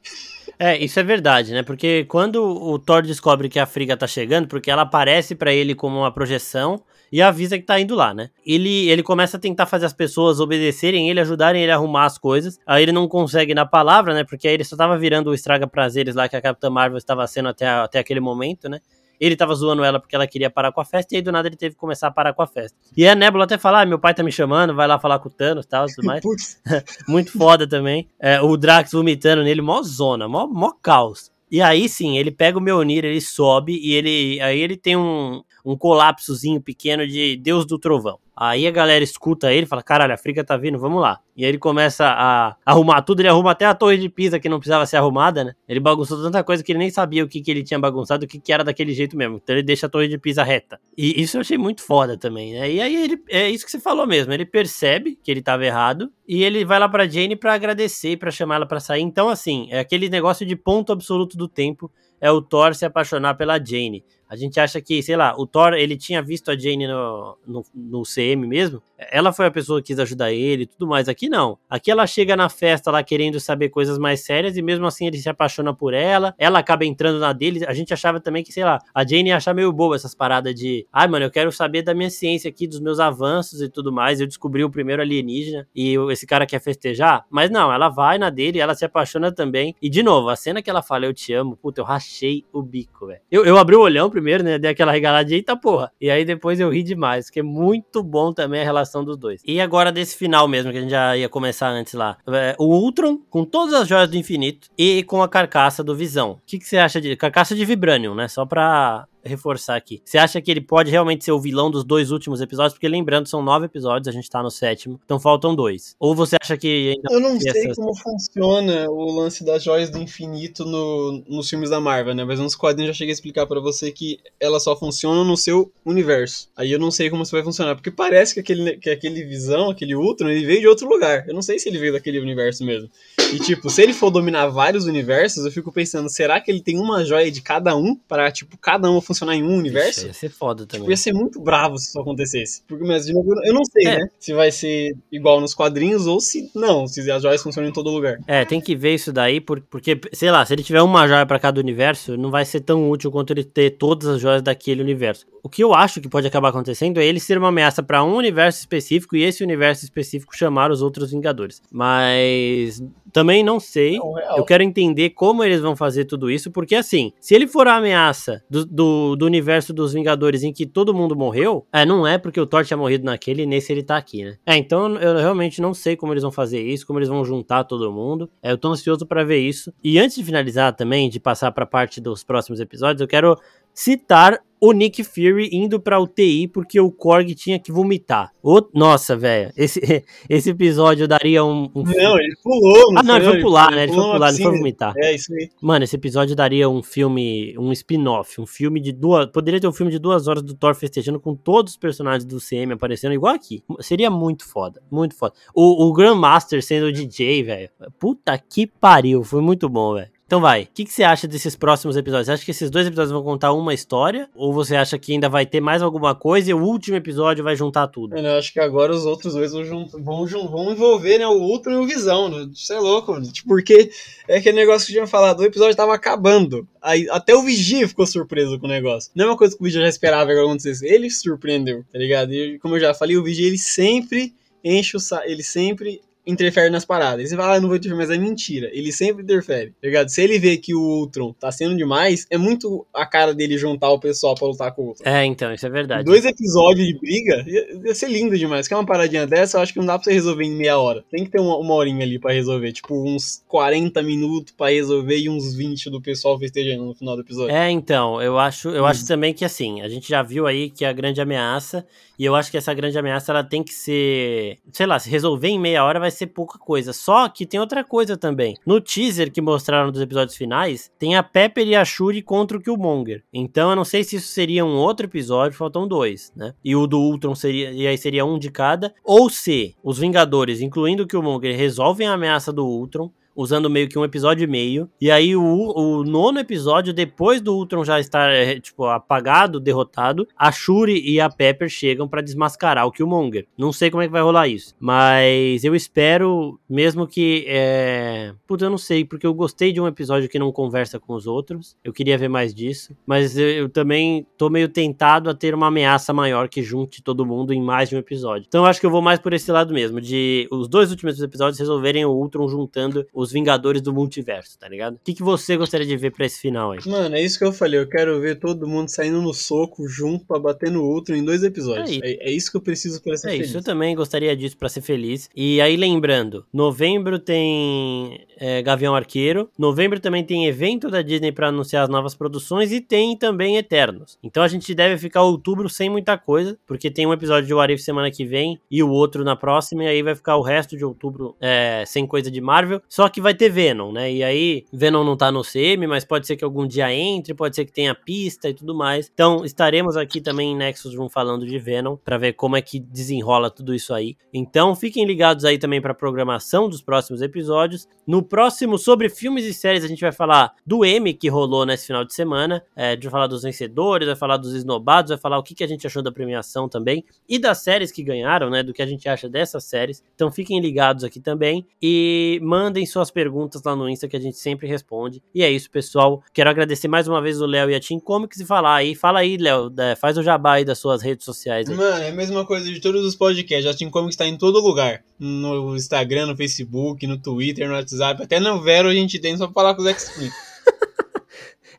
É, 0.60 0.78
isso 0.78 1.00
é 1.00 1.04
verdade, 1.04 1.54
né? 1.54 1.64
Porque 1.64 2.06
quando 2.06 2.44
o 2.44 2.78
Thor 2.78 3.02
descobre 3.02 3.50
que 3.50 3.60
a 3.60 3.66
Friga 3.66 3.98
tá 3.98 4.08
chegando, 4.08 4.48
porque 4.48 4.70
ela 4.70 4.84
aparece 4.84 5.34
para 5.36 5.54
ele 5.54 5.74
como 5.74 6.00
uma 6.00 6.12
projeção, 6.12 6.84
e 7.12 7.22
avisa 7.22 7.58
que 7.58 7.66
tá 7.66 7.78
indo 7.80 7.94
lá, 7.94 8.14
né? 8.14 8.30
Ele, 8.46 8.90
ele 8.90 9.04
começa 9.04 9.36
a 9.36 9.40
tentar 9.40 9.66
fazer 9.66 9.86
as 9.86 9.94
pessoas 9.94 10.40
obedecerem 10.40 11.10
ele, 11.10 11.20
ajudarem 11.20 11.62
ele 11.62 11.72
a 11.72 11.76
arrumar 11.76 12.06
as 12.06 12.18
coisas. 12.18 12.58
Aí 12.66 12.84
ele 12.84 12.94
não 12.94 13.08
consegue 13.08 13.54
na 13.54 13.66
palavra, 13.66 14.14
né? 14.14 14.24
Porque 14.24 14.48
aí 14.48 14.54
ele 14.54 14.64
só 14.64 14.78
tava 14.78 14.98
virando 14.98 15.30
o 15.30 15.34
estraga 15.34 15.68
prazeres 15.68 16.16
lá 16.16 16.30
que 16.30 16.38
a 16.38 16.42
Capitã 16.42 16.70
Marvel 16.70 16.98
estava 16.98 17.28
sendo 17.28 17.50
até, 17.50 17.68
até 17.68 18.00
aquele 18.00 18.22
momento, 18.22 18.70
né? 18.70 18.80
Ele 19.22 19.36
tava 19.36 19.54
zoando 19.54 19.84
ela 19.84 20.00
porque 20.00 20.16
ela 20.16 20.26
queria 20.26 20.50
parar 20.50 20.72
com 20.72 20.82
a 20.82 20.86
festa, 20.86 21.14
e 21.14 21.18
aí 21.18 21.22
do 21.22 21.32
nada 21.32 21.48
ele 21.48 21.56
teve 21.56 21.76
que 21.76 21.80
começar 21.80 22.08
a 22.08 22.12
parar 22.12 22.34
com 22.34 22.42
a 22.42 22.48
festa. 22.48 22.76
E 22.98 23.08
a 23.08 23.14
Nebula 23.14 23.44
até 23.44 23.56
fala: 23.56 23.82
ah, 23.82 23.86
meu 23.86 24.00
pai 24.00 24.16
tá 24.16 24.24
me 24.24 24.32
chamando, 24.32 24.74
vai 24.74 24.88
lá 24.88 24.98
falar 24.98 25.20
com 25.20 25.30
o 25.30 25.32
Thanos 25.32 25.66
e 25.66 25.68
tal, 25.70 25.86
tudo 25.86 26.08
mais. 26.08 26.24
Muito 27.08 27.32
foda 27.32 27.68
também. 27.68 28.10
É, 28.20 28.42
o 28.42 28.58
Drax 28.58 28.94
vomitando 28.94 29.44
nele, 29.44 29.62
mó 29.62 29.84
zona, 29.84 30.28
mó, 30.28 30.48
mó 30.48 30.72
caos. 30.82 31.32
E 31.52 31.62
aí 31.62 31.88
sim, 31.88 32.18
ele 32.18 32.32
pega 32.32 32.58
o 32.58 32.62
Mjolnir, 32.62 33.06
ele 33.06 33.22
sobe 33.22 33.78
e 33.78 33.94
ele 33.94 34.42
aí 34.42 34.60
ele 34.60 34.78
tem 34.78 34.96
um, 34.96 35.44
um 35.66 35.78
colapsozinho 35.78 36.62
pequeno 36.62 37.06
de 37.06 37.36
Deus 37.36 37.66
do 37.66 37.78
Trovão. 37.78 38.18
Aí 38.36 38.66
a 38.66 38.72
galera 38.72 39.04
escuta 39.04 39.52
ele 39.52 39.66
fala: 39.66 39.84
caralho, 39.84 40.14
a 40.14 40.18
Friga 40.18 40.44
tá 40.44 40.58
vindo, 40.58 40.80
vamos 40.80 41.02
lá. 41.02 41.20
E 41.36 41.44
aí 41.44 41.50
ele 41.52 41.58
começa 41.58 42.06
a 42.06 42.56
arrumar 42.66 43.02
tudo, 43.02 43.22
ele 43.22 43.28
arruma 43.28 43.52
até 43.52 43.66
a 43.66 43.74
torre 43.74 43.98
de 43.98 44.10
Pisa 44.10 44.40
que 44.40 44.50
não 44.50 44.60
precisava 44.60 44.86
ser 44.86 44.98
arrumada, 44.98 45.44
né? 45.44 45.54
Ele 45.68 45.80
bagunçou 45.80 46.22
tanta 46.22 46.44
coisa 46.44 46.64
que 46.64 46.72
ele 46.72 46.80
nem 46.80 46.90
sabia 46.90 47.24
o 47.24 47.28
que, 47.28 47.42
que 47.42 47.50
ele 47.50 47.64
tinha 47.64 47.80
bagunçado, 47.80 48.26
o 48.26 48.28
que, 48.28 48.40
que 48.40 48.54
era 48.54 48.64
daquele 48.64 48.94
jeito 48.94 49.18
mesmo. 49.18 49.40
Então 49.42 49.56
ele 49.56 49.64
deixa 49.64 49.88
a 49.88 49.90
torre 49.90 50.08
de 50.08 50.18
Pisa 50.18 50.44
reta. 50.44 50.80
E 50.98 51.22
isso 51.22 51.38
eu 51.38 51.42
achei 51.42 51.58
muito 51.58 51.82
foda 51.82 52.18
também, 52.18 52.54
né? 52.54 52.72
E 52.72 52.82
aí 52.82 53.04
ele, 53.04 53.22
é 53.30 53.50
isso 53.50 53.66
que 53.66 53.72
você 53.72 53.80
falou 53.80 54.06
mesmo, 54.06 54.34
ele 54.34 54.46
percebe 54.46 55.18
que 55.22 55.32
ele 55.32 55.42
tava 55.42 55.66
errado 55.66 56.12
e 56.28 56.44
ele 56.44 56.64
vai 56.64 56.80
lá 56.80 56.88
pra 56.88 57.08
Jane 57.08 57.36
para 57.36 57.54
agradecer, 57.54 58.18
para 58.18 58.32
chamar 58.32 58.56
ela 58.56 58.66
para 58.66 58.80
sair. 58.80 59.02
Então, 59.02 59.30
assim, 59.30 59.68
é 59.72 59.80
aquele 59.80 60.10
negócio 60.10 60.46
de 60.46 60.56
ponto 60.56 60.92
absoluto 60.92 61.38
do 61.38 61.48
tempo 61.48 61.92
é 62.22 62.32
o 62.32 62.40
Thor 62.40 62.76
se 62.76 62.86
apaixonar 62.86 63.34
pela 63.34 63.58
Jane. 63.58 64.06
A 64.32 64.38
gente 64.38 64.62
acha 64.62 64.80
que, 64.80 65.04
sei 65.04 65.18
lá, 65.18 65.36
o 65.38 65.46
Thor, 65.46 65.74
ele 65.74 65.98
tinha 65.98 66.22
visto 66.22 66.50
a 66.50 66.58
Jane 66.58 66.88
no, 66.88 67.38
no, 67.46 67.66
no, 67.76 68.04
CM 68.04 68.48
mesmo. 68.48 68.82
Ela 68.98 69.34
foi 69.34 69.48
a 69.48 69.52
pessoa 69.52 69.82
que 69.82 69.88
quis 69.88 70.00
ajudar 70.00 70.32
ele 70.32 70.64
e 70.64 70.66
tudo 70.66 70.88
mais. 70.88 71.10
Aqui 71.10 71.28
não. 71.28 71.58
Aqui 71.70 71.92
ela 71.92 72.08
chega 72.08 72.34
na 72.34 72.48
festa 72.48 72.90
lá 72.90 73.04
querendo 73.04 73.42
saber 73.42 73.68
coisas 73.68 73.98
mais 73.98 74.22
sérias 74.22 74.56
e 74.56 74.62
mesmo 74.62 74.86
assim 74.86 75.06
ele 75.06 75.18
se 75.18 75.28
apaixona 75.28 75.74
por 75.74 75.94
ela. 75.94 76.34
Ela 76.38 76.60
acaba 76.60 76.86
entrando 76.86 77.20
na 77.20 77.34
dele. 77.34 77.66
A 77.68 77.74
gente 77.74 77.94
achava 77.94 78.22
também 78.22 78.42
que, 78.42 78.54
sei 78.54 78.64
lá, 78.64 78.80
a 78.96 79.06
Jane 79.06 79.32
ia 79.32 79.36
achar 79.36 79.54
meio 79.54 79.70
boa 79.74 79.98
essas 79.98 80.16
paradas 80.16 80.56
de, 80.56 80.88
ai, 80.94 81.08
ah, 81.08 81.10
mano, 81.10 81.26
eu 81.26 81.32
quero 81.32 81.52
saber 81.52 81.82
da 81.82 81.94
minha 81.94 82.10
ciência 82.10 82.48
aqui, 82.48 82.68
dos 82.68 82.80
meus 82.80 83.02
avanços 83.02 83.62
e 83.62 83.68
tudo 83.68 83.92
mais. 83.92 84.22
Eu 84.22 84.28
descobri 84.28 84.64
o 84.64 84.70
primeiro 84.70 85.02
alienígena 85.02 85.68
e 85.76 85.98
esse 86.10 86.26
cara 86.26 86.46
quer 86.46 86.62
festejar. 86.62 87.26
Mas 87.30 87.50
não, 87.50 87.74
ela 87.74 87.90
vai 87.90 88.18
na 88.18 88.30
dele, 88.30 88.60
ela 88.60 88.76
se 88.76 88.86
apaixona 88.86 89.30
também. 89.30 89.76
E 89.82 89.90
de 89.90 90.02
novo, 90.02 90.30
a 90.30 90.38
cena 90.38 90.62
que 90.62 90.70
ela 90.70 90.82
fala, 90.82 91.06
eu 91.06 91.14
te 91.14 91.34
amo, 91.34 91.58
puta, 91.58 91.82
eu 91.82 91.86
rachei 91.86 92.46
o 92.54 92.62
bico, 92.62 93.08
velho. 93.08 93.20
Eu, 93.30 93.44
eu 93.44 93.58
abri 93.58 93.76
o 93.76 93.82
olhão 93.82 94.10
primeiro 94.10 94.21
primeiro, 94.22 94.44
né? 94.44 94.60
Dei 94.60 94.72
aquela 94.72 94.92
regaladinha, 94.92 95.38
eita 95.38 95.58
porra. 95.58 95.92
E 96.00 96.10
aí 96.10 96.24
depois 96.24 96.60
eu 96.60 96.70
ri 96.70 96.84
demais, 96.84 97.26
porque 97.26 97.40
é 97.40 97.44
muito 97.44 98.04
bom 98.04 98.32
também 98.32 98.62
a 98.62 98.64
relação 98.64 99.04
dos 99.04 99.18
dois. 99.18 99.42
E 99.46 99.60
agora 99.60 99.92
desse 99.92 100.16
final 100.16 100.48
mesmo, 100.48 100.72
que 100.72 100.78
a 100.78 100.82
gente 100.82 100.92
já 100.92 101.18
ia 101.18 101.28
começar 101.28 101.70
antes 101.70 101.94
lá. 101.94 102.18
É, 102.28 102.56
o 102.58 102.66
Ultron, 102.66 103.18
com 103.30 103.44
todas 103.44 103.74
as 103.74 103.88
joias 103.88 104.10
do 104.10 104.18
infinito 104.18 104.70
e 104.78 105.04
com 105.04 105.22
a 105.22 105.28
carcaça 105.28 105.84
do 105.84 105.96
Visão. 105.96 106.32
O 106.32 106.40
que, 106.46 106.60
que 106.60 106.66
você 106.66 106.78
acha 106.78 107.02
de. 107.02 107.16
Carcaça 107.16 107.56
de 107.56 107.66
Vibranium, 107.66 108.16
né? 108.16 108.28
Só 108.28 108.46
pra 108.46 109.08
reforçar 109.24 109.76
aqui. 109.76 110.02
Você 110.04 110.18
acha 110.18 110.42
que 110.42 110.50
ele 110.50 110.62
pode 110.62 110.92
realmente 110.92 111.24
ser 111.24 111.32
o 111.32 111.40
vilão 111.40 111.70
dos 111.70 111.84
dois 111.84 112.12
últimos 112.12 112.42
episódios? 112.42 112.74
Porque 112.74 112.88
lembrando, 112.88 113.28
são 113.28 113.42
nove 113.42 113.66
episódios, 113.66 114.08
a 114.08 114.12
gente 114.12 114.30
tá 114.30 114.42
no 114.42 114.52
sétimo, 114.52 115.00
então 115.04 115.20
faltam 115.20 115.56
dois. 115.56 115.96
Ou 116.00 116.16
você 116.16 116.38
acha 116.42 116.58
que 116.58 116.96
ainda. 116.96 117.14
Eu 117.14 117.20
não 117.20 117.40
sei 117.40 117.74
como 117.74 117.96
funciona 117.96 118.90
o 118.90 119.12
lance 119.20 119.44
das 119.44 119.64
joias 119.64 119.90
do 119.90 119.98
infinito 119.98 120.66
no, 120.66 121.24
nos 121.28 121.50
filmes 121.50 121.70
da 121.70 121.80
Marvel, 121.80 122.16
né? 122.16 122.24
Mas 122.24 122.40
nos 122.40 122.56
quadrinhos 122.56 122.90
eu 122.90 122.94
já 122.94 122.98
cheguei 122.98 123.12
a 123.12 123.16
explicar 123.16 123.46
para 123.46 123.60
você 123.60 123.92
que 123.92 124.20
elas 124.40 124.64
só 124.64 124.76
funcionam 124.76 125.24
no 125.24 125.38
seu 125.38 125.72
universo. 125.86 126.50
Aí 126.56 126.72
eu 126.72 126.80
não 126.80 126.92
sei 126.92 127.10
como 127.10 127.24
isso 127.24 127.32
vai 127.32 127.44
funcionar, 127.44 127.76
porque 127.76 127.92
parece 127.92 128.34
que 128.34 128.40
aquele, 128.40 128.78
que 128.78 128.90
aquele 128.90 129.24
visão, 129.24 129.70
aquele 129.70 129.96
Ultron, 129.96 130.30
ele 130.30 130.46
veio 130.46 130.62
de 130.62 130.68
outro 130.68 130.88
lugar. 130.88 131.26
Eu 131.28 131.34
não 131.34 131.42
sei 131.42 131.60
se 131.60 131.70
ele 131.70 131.78
veio 131.78 131.94
daquele 131.94 132.20
universo 132.20 132.64
mesmo. 132.64 132.90
E 133.34 133.40
tipo, 133.40 133.70
se 133.70 133.82
ele 133.82 133.94
for 133.94 134.10
dominar 134.10 134.48
vários 134.48 134.86
universos, 134.86 135.46
eu 135.46 135.52
fico 135.52 135.72
pensando, 135.72 136.10
será 136.10 136.40
que 136.42 136.52
ele 136.52 136.62
tem 136.62 136.78
uma 136.78 137.04
joia 137.06 137.32
de 137.32 137.42
cada 137.42 137.76
um 137.76 137.96
para 137.96 138.32
tipo 138.32 138.58
cada 138.58 138.90
um 138.90 139.00
funcionar 139.02 139.36
em 139.36 139.44
um 139.44 139.58
universo. 139.58 140.00
Isso 140.00 140.08
ia 140.08 140.14
ser 140.14 140.30
foda 140.30 140.66
também. 140.66 140.82
Tipo, 140.82 140.92
ia 140.92 140.98
ser 140.98 141.14
muito 141.14 141.40
bravo 141.40 141.78
se 141.78 141.90
isso 141.90 142.00
acontecesse. 142.00 142.64
Porque, 142.68 142.84
mas, 142.84 143.06
de 143.06 143.14
novo, 143.14 143.34
eu 143.46 143.54
não 143.54 143.64
sei, 143.66 143.88
é. 143.88 144.00
né? 144.00 144.10
Se 144.20 144.34
vai 144.34 144.52
ser 144.52 144.96
igual 145.12 145.40
nos 145.40 145.54
quadrinhos 145.54 146.08
ou 146.08 146.20
se 146.20 146.50
não, 146.54 146.88
se 146.88 147.10
as 147.10 147.22
joias 147.24 147.42
funcionam 147.42 147.70
em 147.70 147.74
todo 147.74 147.90
lugar. 147.90 148.18
É, 148.28 148.44
tem 148.46 148.60
que 148.60 148.76
ver 148.76 148.96
isso 148.96 149.12
daí, 149.12 149.40
porque, 149.40 150.00
sei 150.14 150.32
lá, 150.32 150.46
se 150.46 150.54
ele 150.54 150.64
tiver 150.64 150.82
uma 150.82 151.08
joia 151.08 151.26
para 151.26 151.40
cada 151.40 151.60
universo, 151.60 152.18
não 152.18 152.30
vai 152.30 152.46
ser 152.46 152.62
tão 152.62 152.90
útil 152.90 153.12
quanto 153.12 153.32
ele 153.32 153.44
ter 153.44 153.72
todas 153.72 154.08
as 154.08 154.22
joias 154.22 154.42
daquele 154.42 154.82
universo. 154.82 155.26
O 155.44 155.50
que 155.50 155.64
eu 155.64 155.74
acho 155.74 156.00
que 156.00 156.08
pode 156.08 156.28
acabar 156.28 156.50
acontecendo 156.50 157.00
é 157.00 157.06
ele 157.06 157.20
ser 157.20 157.38
uma 157.38 157.48
ameaça 157.48 157.82
para 157.82 158.04
um 158.04 158.16
universo 158.16 158.60
específico 158.60 159.16
e 159.16 159.24
esse 159.24 159.44
universo 159.44 159.84
específico 159.84 160.36
chamar 160.36 160.72
os 160.72 160.82
outros 160.82 161.12
Vingadores. 161.12 161.62
Mas 161.72 162.82
também 163.12 163.44
não 163.44 163.60
sei. 163.60 163.98
Não, 163.98 164.20
eu 164.38 164.46
quero 164.46 164.64
entender 164.64 165.12
como 165.12 165.44
eles 165.44 165.62
vão 165.62 165.76
fazer 165.76 166.06
tudo 166.06 166.30
isso, 166.30 166.52
porque 166.52 166.76
assim, 166.76 167.12
se 167.20 167.36
ele 167.36 167.48
for 167.48 167.68
a 167.68 167.76
ameaça 167.76 168.44
do, 168.50 168.66
do, 168.66 169.16
do, 169.16 169.26
universo 169.26 169.74
dos 169.74 169.94
Vingadores 169.94 170.44
em 170.44 170.52
que 170.54 170.66
todo 170.66 170.94
mundo 170.94 171.16
morreu, 171.16 171.66
é, 171.72 171.86
não 171.86 172.06
é 172.06 172.18
porque 172.18 172.40
o 172.40 172.46
Thor 172.46 172.66
tinha 172.66 172.78
morrido 172.78 173.06
naquele 173.06 173.44
e 173.44 173.46
nesse 173.46 173.72
ele 173.72 173.84
tá 173.84 173.98
aqui, 173.98 174.24
né? 174.24 174.38
É, 174.46 174.56
então 174.56 174.96
eu 174.98 175.18
realmente 175.18 175.62
não 175.62 175.74
sei 175.74 175.96
como 175.96 176.14
eles 176.14 176.24
vão 176.24 176.32
fazer 176.32 176.62
isso, 176.62 176.86
como 176.86 177.00
eles 177.00 177.10
vão 177.10 177.24
juntar 177.24 177.64
todo 177.64 177.92
mundo. 177.92 178.30
É, 178.42 178.52
eu 178.52 178.58
tô 178.58 178.70
ansioso 178.70 179.06
para 179.06 179.24
ver 179.24 179.40
isso. 179.40 179.74
E 179.84 180.00
antes 180.00 180.16
de 180.16 180.24
finalizar 180.24 180.76
também, 180.76 181.10
de 181.10 181.20
passar 181.20 181.52
pra 181.52 181.66
parte 181.66 182.00
dos 182.00 182.24
próximos 182.24 182.60
episódios, 182.60 183.02
eu 183.02 183.08
quero 183.08 183.38
citar 183.74 184.42
o 184.64 184.74
Nick 184.74 185.04
Fury 185.04 185.50
indo 185.52 185.80
pra 185.80 186.00
UTI 186.00 186.48
porque 186.48 186.80
o 186.80 186.92
Korg 186.92 187.34
tinha 187.34 187.58
que 187.58 187.72
vomitar. 187.72 188.32
O... 188.44 188.62
Nossa, 188.76 189.18
velho, 189.18 189.52
esse, 189.58 189.82
esse 190.30 190.52
episódio 190.52 191.08
daria 191.08 191.44
um, 191.44 191.64
um... 191.74 191.82
Não, 191.82 192.20
ele 192.20 192.36
pulou. 192.44 192.94
Não 192.94 193.00
ah, 193.00 193.04
não, 193.04 193.16
ele 193.16 193.26
foi 193.26 193.42
pular, 193.42 193.72
né? 193.72 193.84
Ele 193.84 193.94
foi 193.94 194.04
pular, 194.04 194.30
ele 194.30 194.44
foi 194.44 194.58
vomitar. 194.58 194.94
É, 194.98 195.16
isso 195.16 195.34
aí. 195.34 195.50
Mano, 195.60 195.84
esse 195.84 195.96
episódio 195.96 196.36
daria 196.36 196.70
um 196.70 196.84
filme, 196.84 197.58
um 197.58 197.72
spin-off, 197.72 198.40
um 198.40 198.46
filme 198.46 198.80
de 198.80 198.92
duas... 198.92 199.26
Poderia 199.32 199.60
ter 199.60 199.68
um 199.68 199.74
filme 199.74 199.92
de 199.92 199.98
duas 199.98 200.28
horas 200.28 200.44
do 200.44 200.54
Thor 200.54 200.76
festejando 200.76 201.20
com 201.20 201.34
todos 201.36 201.74
os 201.74 201.78
personagens 201.78 202.24
do 202.24 202.38
CM 202.38 202.74
aparecendo 202.74 203.14
igual 203.14 203.34
aqui. 203.34 203.64
Seria 203.80 204.12
muito 204.12 204.46
foda, 204.46 204.80
muito 204.92 205.16
foda. 205.16 205.34
O, 205.56 205.88
o 205.88 205.92
Grandmaster 205.92 206.62
sendo 206.62 206.86
o 206.86 206.92
DJ, 206.92 207.42
velho. 207.42 207.70
Puta 208.00 208.38
que 208.38 208.68
pariu, 208.68 209.24
foi 209.24 209.42
muito 209.42 209.68
bom, 209.68 209.96
velho. 209.96 210.12
Então 210.32 210.40
vai, 210.40 210.64
o 210.64 210.68
que, 210.74 210.86
que 210.86 210.94
você 210.94 211.04
acha 211.04 211.28
desses 211.28 211.58
próximos 211.58 211.98
episódios? 211.98 212.28
Você 212.28 212.32
acha 212.32 212.46
que 212.46 212.52
esses 212.52 212.70
dois 212.70 212.88
episódios 212.88 213.12
vão 213.12 213.22
contar 213.22 213.52
uma 213.52 213.74
história? 213.74 214.30
Ou 214.34 214.54
você 214.54 214.78
acha 214.78 214.98
que 214.98 215.12
ainda 215.12 215.28
vai 215.28 215.46
ter 215.46 215.60
mais 215.60 215.82
alguma 215.82 216.16
coisa 216.16 216.50
e 216.50 216.54
o 216.54 216.64
último 216.64 216.96
episódio 216.96 217.44
vai 217.44 217.54
juntar 217.54 217.88
tudo? 217.88 218.16
Eu 218.16 218.38
acho 218.38 218.54
que 218.54 218.60
agora 218.62 218.94
os 218.94 219.06
outros 219.06 219.34
dois 219.34 219.52
vão, 219.52 219.86
vão, 219.88 220.26
vão 220.26 220.72
envolver 220.72 221.18
né, 221.18 221.28
o 221.28 221.34
Ultron 221.34 221.74
e 221.74 221.76
o 221.76 221.86
Visão. 221.86 222.30
Né? 222.30 222.50
Isso 222.54 222.72
é 222.72 222.80
louco, 222.80 223.22
tipo, 223.24 223.50
porque 223.50 223.92
é 224.26 224.38
aquele 224.38 224.56
negócio 224.56 224.88
que 224.88 224.94
eu 224.94 225.02
tinha 225.02 225.06
falado, 225.08 225.42
o 225.42 225.44
episódio 225.44 225.76
tava 225.76 225.94
acabando. 225.94 226.66
Aí, 226.82 227.10
até 227.10 227.36
o 227.36 227.44
Vigia 227.44 227.86
ficou 227.86 228.08
surpreso 228.08 228.58
com 228.58 228.68
o 228.68 228.70
negócio. 228.70 229.12
Não 229.14 229.26
é 229.26 229.28
uma 229.32 229.38
coisa 229.38 229.54
que 229.54 229.62
o 229.62 229.66
Vigia 229.66 229.82
já 229.82 229.90
esperava 229.90 230.32
que 230.32 230.40
acontecesse. 230.40 230.86
Ele 230.86 231.10
surpreendeu, 231.10 231.84
tá 231.92 232.00
ligado? 232.00 232.32
E 232.32 232.58
como 232.60 232.78
eu 232.78 232.80
já 232.80 232.94
falei, 232.94 233.18
o 233.18 233.24
Vigia 233.24 233.48
ele 233.48 233.58
sempre 233.58 234.34
enche 234.64 234.96
o 234.96 235.00
sa... 235.02 235.28
ele 235.28 235.44
sempre 235.44 236.00
interfere 236.26 236.70
nas 236.70 236.86
paradas. 236.86 237.30
você 237.30 237.36
fala, 237.36 237.56
ah, 237.56 237.60
não 237.60 237.68
vou 237.68 237.78
interferir, 237.78 237.98
mas 237.98 238.10
é 238.10 238.18
mentira. 238.18 238.70
Ele 238.72 238.92
sempre 238.92 239.24
interfere, 239.24 239.72
tá 239.72 239.88
ligado? 239.88 240.10
Se 240.10 240.22
ele 240.22 240.40
vê 240.40 240.58
que 240.58 240.74
o 240.74 240.82
Ultron 240.82 241.34
tá 241.34 241.52
sendo 241.52 241.76
demais, 241.76 242.26
é 242.30 242.38
muito 242.38 242.86
a 242.94 243.06
cara 243.06 243.34
dele 243.34 243.58
juntar 243.58 243.90
o 243.90 244.00
pessoal 244.00 244.36
pra 244.36 244.48
lutar 244.48 244.74
com 244.74 244.84
o 244.84 244.88
Ultron. 244.90 245.10
É, 245.10 245.26
então, 245.26 245.54
isso 245.54 245.66
é 245.66 245.70
verdade. 245.70 246.04
Dois 246.04 246.26
episódios 246.26 246.88
de 246.88 247.00
briga 247.00 247.44
ia, 247.48 247.88
ia 247.88 247.96
ser 247.96 248.10
lindo 248.10 248.38
demais. 248.38 248.68
Que 248.68 248.74
é 248.74 248.78
uma 248.78 248.86
paradinha 248.86 249.26
dessa, 249.26 249.58
eu 249.58 249.62
acho 249.62 249.74
que 249.74 249.80
não 249.80 249.86
dá 249.86 249.98
pra 249.98 250.04
você 250.04 250.14
resolver 250.14 250.44
em 250.44 250.56
meia 250.56 250.78
hora. 250.78 251.04
Tem 251.10 251.24
que 251.24 251.32
ter 251.32 251.40
uma, 251.40 251.58
uma 251.58 251.74
horinha 251.74 252.04
ali 252.04 252.20
pra 252.20 252.32
resolver. 252.32 252.72
Tipo, 252.72 252.96
uns 253.04 253.44
40 253.48 254.02
minutos 254.02 254.54
pra 254.56 254.70
resolver 254.70 255.18
e 255.18 255.30
uns 255.30 255.56
20 255.56 255.90
do 255.90 256.02
pessoal 256.02 256.38
festejando 256.38 256.86
no 256.86 256.94
final 256.94 257.16
do 257.16 257.22
episódio. 257.22 257.56
É, 257.56 257.70
então, 257.70 258.22
eu 258.22 258.38
acho, 258.38 258.70
eu 258.70 258.84
hum. 258.84 258.88
acho 258.88 259.06
também 259.08 259.34
que 259.34 259.44
assim, 259.44 259.82
a 259.82 259.90
gente 259.90 260.08
já 260.08 260.22
viu 260.22 260.46
aí 260.46 260.70
que 260.70 260.86
a 260.86 260.94
grande 260.94 261.22
ameaça, 261.22 261.86
e 262.18 262.26
eu 262.26 262.36
acho 262.36 262.52
que 262.52 262.58
essa 262.58 262.74
grande 262.74 262.98
ameaça 262.98 263.32
ela 263.32 263.44
tem 263.44 263.64
que 263.64 263.74
ser, 263.74 264.60
sei 264.72 264.86
lá, 264.86 265.00
se 265.00 265.10
resolver 265.10 265.48
em 265.48 265.60
meia 265.60 265.84
hora 265.84 266.00
vai 266.00 266.11
ser 266.12 266.28
pouca 266.28 266.60
coisa. 266.60 266.94
Só 266.94 267.28
que 267.28 267.46
tem 267.46 267.60
outra 267.60 267.84
coisa 267.84 268.16
também. 268.16 268.56
No 268.66 268.80
teaser 268.80 269.32
que 269.32 269.42
mostraram 269.42 269.92
dos 269.92 270.02
episódios 270.02 270.38
finais, 270.38 270.92
tem 271.00 271.16
a 271.16 271.24
Pepper 271.24 271.68
e 271.68 271.76
a 271.76 271.84
Shuri 271.84 272.22
contra 272.22 272.58
o 272.58 272.62
Killmonger. 272.62 273.24
Então 273.34 273.70
eu 273.70 273.76
não 273.76 273.86
sei 273.86 274.04
se 274.04 274.18
isso 274.18 274.28
seria 274.28 274.66
um 274.66 274.76
outro 274.76 275.06
episódio, 275.06 275.58
faltam 275.58 275.88
dois, 275.88 276.32
né? 276.36 276.54
E 276.64 276.76
o 276.76 276.86
do 276.86 277.00
Ultron 277.00 277.34
seria, 277.34 277.72
e 277.72 277.88
aí 277.88 277.98
seria 277.98 278.26
um 278.26 278.38
de 278.38 278.52
cada. 278.52 278.94
Ou 279.04 279.30
se 279.30 279.76
os 279.84 279.98
Vingadores, 279.98 280.62
incluindo 280.62 281.04
o 281.04 281.08
Killmonger, 281.08 281.56
resolvem 281.56 282.08
a 282.08 282.14
ameaça 282.14 282.52
do 282.52 282.66
Ultron, 282.66 283.12
usando 283.36 283.70
meio 283.70 283.88
que 283.88 283.98
um 283.98 284.04
episódio 284.04 284.44
e 284.44 284.48
meio. 284.48 284.90
E 285.00 285.10
aí 285.10 285.36
o, 285.36 285.44
o 285.44 286.04
nono 286.04 286.40
episódio, 286.40 286.94
depois 286.94 287.42
do 287.42 287.56
Ultron 287.56 287.84
já 287.84 288.00
estar, 288.00 288.30
é, 288.30 288.60
tipo, 288.60 288.86
apagado, 288.86 289.60
derrotado, 289.60 290.28
a 290.38 290.52
Shuri 290.52 291.02
e 291.04 291.20
a 291.20 291.30
Pepper 291.30 291.70
chegam 291.70 292.08
para 292.08 292.22
desmascarar 292.22 292.86
o 292.86 292.92
Killmonger. 292.92 293.48
Não 293.58 293.72
sei 293.72 293.90
como 293.90 294.04
é 294.04 294.06
que 294.06 294.12
vai 294.12 294.22
rolar 294.22 294.48
isso, 294.48 294.76
mas 294.80 295.64
eu 295.64 295.76
espero, 295.76 296.60
mesmo 296.70 297.08
que, 297.08 297.46
é... 297.48 298.34
Puta, 298.48 298.66
eu 298.66 298.70
não 298.70 298.78
sei, 298.78 299.06
porque 299.06 299.26
eu 299.26 299.34
gostei 299.34 299.72
de 299.72 299.82
um 299.82 299.88
episódio 299.88 300.30
que 300.30 300.40
não 300.40 300.52
conversa 300.52 301.00
com 301.00 301.14
os 301.14 301.28
outros, 301.28 301.76
eu 301.84 301.94
queria 301.94 302.18
ver 302.18 302.28
mais 302.28 302.54
disso, 302.54 302.96
mas 303.06 303.38
eu, 303.38 303.48
eu 303.48 303.70
também 303.70 304.26
tô 304.38 304.50
meio 304.50 304.68
tentado 304.68 305.30
a 305.30 305.34
ter 305.34 305.54
uma 305.54 305.68
ameaça 305.68 306.14
maior 306.14 306.48
que 306.50 306.62
junte 306.62 307.02
todo 307.02 307.26
mundo 307.26 307.54
em 307.54 307.62
mais 307.62 307.90
de 307.90 307.96
um 307.96 308.00
episódio. 308.00 308.46
Então 308.48 308.64
eu 308.64 308.70
acho 308.70 308.80
que 308.80 308.86
eu 308.86 308.92
vou 308.92 309.02
mais 309.02 309.20
por 309.20 309.34
esse 309.34 309.52
lado 309.52 309.74
mesmo, 309.74 310.02
de 310.02 310.48
os 310.52 310.68
dois 310.68 310.92
últimos 310.92 311.22
episódios 311.22 311.60
resolverem 311.60 312.06
o 312.06 312.12
Ultron 312.12 312.48
juntando 312.48 313.06
os 313.22 313.32
Vingadores 313.32 313.82
do 313.82 313.94
Multiverso, 313.94 314.58
tá 314.58 314.68
ligado? 314.68 314.96
O 314.96 315.00
que, 315.04 315.14
que 315.14 315.24
você 315.24 315.56
gostaria 315.56 315.86
de 315.86 315.98
ver 315.98 316.12
pra 316.12 316.26
esse 316.26 316.40
final 316.40 316.72
aí? 316.72 316.80
Mano, 316.86 317.16
é 317.16 317.22
isso 317.22 317.38
que 317.38 317.46
eu 317.46 317.54
falei. 317.54 317.80
Eu 317.80 317.88
quero 317.88 318.20
ver 318.20 318.40
todo 318.40 318.68
mundo 318.68 318.90
saindo 318.90 319.22
no 319.22 319.34
soco 319.34 319.88
junto 319.88 320.26
pra 320.26 320.40
bater 320.40 320.72
no 320.72 320.84
outro 320.84 321.16
em 321.16 321.24
dois 321.24 321.44
episódios. 321.44 321.92
É, 322.02 322.12
é, 322.12 322.30
é 322.30 322.32
isso 322.32 322.52
que 322.52 322.58
eu 322.58 322.62
preciso 322.62 323.02
pra 323.02 323.16
ser 323.16 323.28
é 323.28 323.32
feliz. 323.32 323.46
É 323.46 323.50
isso, 323.50 323.58
eu 323.58 323.64
também 323.64 323.96
gostaria 323.96 324.36
disso 324.36 324.58
pra 324.58 324.70
ser 324.70 324.82
feliz. 324.82 325.30
E 325.36 325.62
aí, 325.62 325.76
lembrando, 325.76 326.46
novembro 326.52 327.20
tem 327.20 328.26
é, 328.38 328.62
Gavião 328.62 328.96
Arqueiro. 328.96 329.50
Novembro 329.58 330.00
também 330.00 330.24
tem 330.24 330.48
evento 330.48 330.90
da 330.90 331.04
Disney 331.04 331.32
para 331.32 331.50
anunciar 331.50 331.84
as 331.84 331.90
novas 331.90 332.16
produções 332.16 332.72
e 332.72 332.82
tem 332.82 333.16
também 333.16 333.58
Eternos. 333.58 334.18
Então 334.24 334.42
a 334.42 334.48
gente 334.48 334.74
deve 334.74 334.98
ficar 334.98 335.22
outubro 335.22 335.70
sem 335.70 335.90
muita 335.90 336.18
coisa, 336.18 336.58
porque 336.66 336.90
tem 336.90 337.06
um 337.06 337.14
episódio 337.14 337.46
de 337.46 337.54
What 337.54 337.74
If 337.74 337.82
semana 337.82 338.10
que 338.10 338.26
vem 338.26 338.60
e 338.70 338.82
o 338.82 338.90
outro 338.90 339.24
na 339.24 339.36
próxima, 339.36 339.84
e 339.84 339.88
aí 339.88 340.02
vai 340.02 340.16
ficar 340.16 340.38
o 340.38 340.42
resto 340.42 340.76
de 340.76 340.84
outubro 340.84 341.36
é, 341.40 341.84
sem 341.86 342.08
coisa 342.08 342.32
de 342.32 342.42
Marvel. 342.42 342.82
Só 342.90 343.08
que 343.12 343.22
vai 343.22 343.34
ter 343.34 343.50
Venom, 343.50 343.92
né? 343.92 344.12
E 344.12 344.24
aí, 344.24 344.66
Venom 344.72 345.04
não 345.04 345.16
tá 345.16 345.32
no 345.32 345.44
CM, 345.44 345.86
mas 345.86 346.06
pode 346.06 346.26
ser 346.26 346.36
que 346.36 346.44
algum 346.44 346.66
dia 346.66 346.92
entre, 346.94 347.34
pode 347.34 347.56
ser 347.56 347.66
que 347.66 347.72
tenha 347.72 347.94
pista 347.94 348.50
e 348.50 348.54
tudo 348.54 348.74
mais. 348.74 349.10
Então, 349.14 349.44
estaremos 349.46 349.98
aqui 349.98 350.22
também 350.22 350.54
em 350.54 350.56
Nexus 350.56 350.96
Room 350.96 351.10
falando 351.10 351.46
de 351.46 351.60
Venom, 351.60 351.98
para 351.98 352.18
ver 352.18 352.34
como 352.34 352.56
é 352.56 352.62
que 352.62 352.80
desenrola 352.80 353.50
tudo 353.50 353.74
isso 353.74 353.94
aí. 353.94 354.16
Então, 354.34 354.76
fiquem 354.76 355.06
ligados 355.06 355.46
aí 355.46 355.58
também 355.58 355.82
pra 355.82 355.94
programação 355.94 356.70
dos 356.70 356.82
próximos 356.82 357.22
episódios. 357.22 357.88
No 358.06 358.24
próximo, 358.24 358.78
sobre 358.78 359.10
filmes 359.10 359.46
e 359.46 359.54
séries, 359.54 359.84
a 359.84 359.88
gente 359.88 360.02
vai 360.02 360.12
falar 360.12 360.54
do 360.66 360.86
M 360.86 361.14
que 361.14 361.30
rolou 361.30 361.66
nesse 361.66 361.88
final 361.88 362.06
de 362.06 362.14
semana. 362.14 362.64
É, 362.76 362.96
vai 362.96 363.10
falar 363.10 363.28
dos 363.28 363.44
vencedores, 363.44 364.08
vai 364.08 364.16
falar 364.16 364.38
dos 364.38 364.54
esnobados, 364.54 365.10
vai 365.10 365.18
falar 365.18 365.38
o 365.38 365.44
que, 365.44 365.56
que 365.56 365.64
a 365.64 365.68
gente 365.68 365.86
achou 365.88 366.02
da 366.04 366.12
premiação 366.12 366.70
também. 366.70 367.04
E 367.28 367.40
das 367.40 367.60
séries 367.60 367.92
que 367.92 368.04
ganharam, 368.04 368.50
né? 368.50 368.64
Do 368.64 368.74
que 368.74 368.82
a 368.82 368.86
gente 368.86 369.08
acha 369.10 369.28
dessas 369.28 369.64
séries. 369.64 370.04
Então, 370.16 370.32
fiquem 370.32 370.60
ligados 370.60 371.04
aqui 371.04 371.20
também. 371.20 371.66
E 371.82 372.40
mandem 372.44 372.86
suas 372.86 373.01
perguntas 373.10 373.62
lá 373.64 373.76
no 373.76 373.90
Insta 373.90 374.08
que 374.08 374.18
a 374.18 374.20
gente 374.20 374.38
sempre 374.38 374.68
responde. 374.68 375.24
E 375.34 375.42
é 375.42 375.50
isso, 375.50 375.72
pessoal. 375.72 376.22
Quero 376.34 376.50
agradecer 376.50 376.88
mais 376.88 377.08
uma 377.08 377.22
vez 377.22 377.42
o 377.42 377.46
Léo 377.46 377.70
e 377.72 377.76
a 377.76 377.80
Team 377.80 378.00
Comics 378.00 378.40
e 378.40 378.46
falar 378.46 378.76
aí. 378.76 378.94
Fala 378.94 379.20
aí, 379.20 379.38
Léo, 379.38 379.72
faz 380.00 380.18
o 380.18 380.24
jabá 380.24 380.54
aí 380.54 380.66
das 380.66 380.78
suas 380.78 381.02
redes 381.02 381.26
sociais. 381.26 381.70
Aí. 381.70 381.76
Mano, 381.76 382.04
é 382.04 382.10
a 382.10 382.14
mesma 382.14 382.46
coisa 382.46 382.66
de 382.66 382.80
todos 382.82 383.04
os 383.06 383.16
podcasts. 383.16 383.66
A 383.66 383.76
Team 383.76 383.90
Comics 383.90 384.16
tá 384.18 384.28
em 384.28 384.38
todo 384.38 384.60
lugar. 384.60 385.04
No 385.18 385.76
Instagram, 385.76 386.28
no 386.28 386.36
Facebook, 386.36 387.08
no 387.08 387.18
Twitter, 387.18 387.68
no 387.68 387.74
WhatsApp. 387.74 388.22
Até 388.22 388.40
no 388.40 388.62
Vero 388.62 388.90
a 388.90 388.94
gente 388.94 389.18
tem 389.20 389.38
só 389.38 389.46
pra 389.46 389.54
falar 389.54 389.76
com 389.76 389.82
os 389.82 389.88
X-Men. 389.90 390.30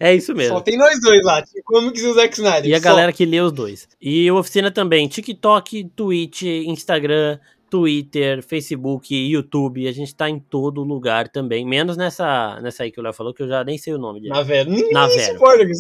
É 0.01 0.13
isso 0.17 0.35
mesmo. 0.35 0.57
Só 0.57 0.61
tem 0.61 0.77
nós 0.77 1.01
dois 1.01 1.25
lá, 1.25 1.43
Team 1.43 1.63
Comics 1.65 2.03
e 2.03 2.07
o 2.09 2.15
Zack 2.15 2.35
Snyder. 2.35 2.67
E 2.67 2.75
a 2.75 2.79
só. 2.79 2.85
galera 2.89 3.13
que 3.13 3.25
lê 3.25 3.41
os 3.41 3.53
dois. 3.53 3.89
E 4.01 4.29
o 4.33 4.37
Oficina 4.37 4.69
também, 4.69 5.07
TikTok, 5.07 5.85
Twitch, 5.95 6.43
Instagram, 6.43 7.39
Twitter, 7.73 8.43
Facebook, 8.43 9.15
YouTube, 9.15 9.89
a 9.89 9.93
gente 9.93 10.15
tá 10.15 10.29
em 10.29 10.39
todo 10.39 10.85
lugar 10.85 11.27
também, 11.29 11.67
menos 11.67 11.97
nessa, 11.97 12.61
nessa 12.61 12.83
aí 12.83 12.93
que 12.93 13.01
o 13.01 13.03
Léo 13.03 13.15
falou, 13.15 13.33
que 13.33 13.43
eu 13.43 13.49
já 13.49 13.65
nem 13.65 13.79
sei 13.79 13.95
o 13.95 13.99
nome 13.99 14.21
dele. 14.21 14.35
Na 14.35 14.43
Vero. 14.43 14.69
Ninguém 14.69 14.93
na 14.93 15.07
Vero. 15.07 15.33
Suporta 15.33 15.65
que 15.65 15.73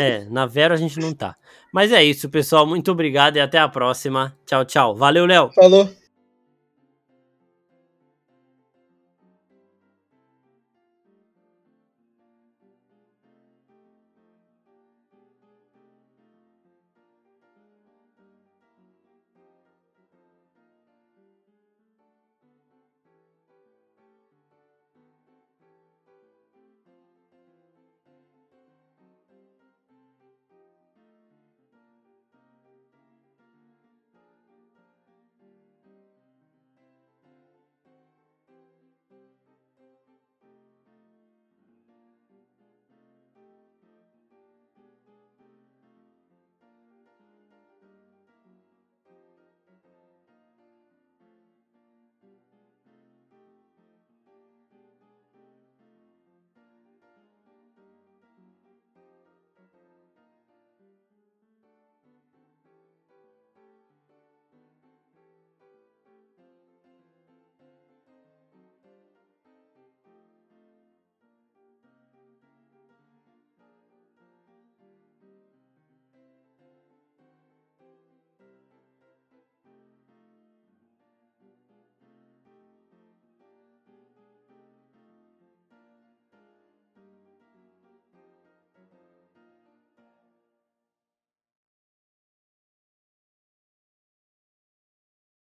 É, 0.00 0.26
na 0.30 0.46
Vero 0.46 0.74
a 0.74 0.76
gente 0.76 1.00
não 1.00 1.12
tá. 1.12 1.34
Mas 1.72 1.90
é 1.90 2.04
isso, 2.04 2.28
pessoal. 2.28 2.64
Muito 2.64 2.92
obrigado 2.92 3.36
e 3.36 3.40
até 3.40 3.58
a 3.58 3.68
próxima. 3.68 4.32
Tchau, 4.46 4.64
tchau. 4.64 4.94
Valeu, 4.94 5.26
Léo. 5.26 5.50
Falou. 5.56 5.90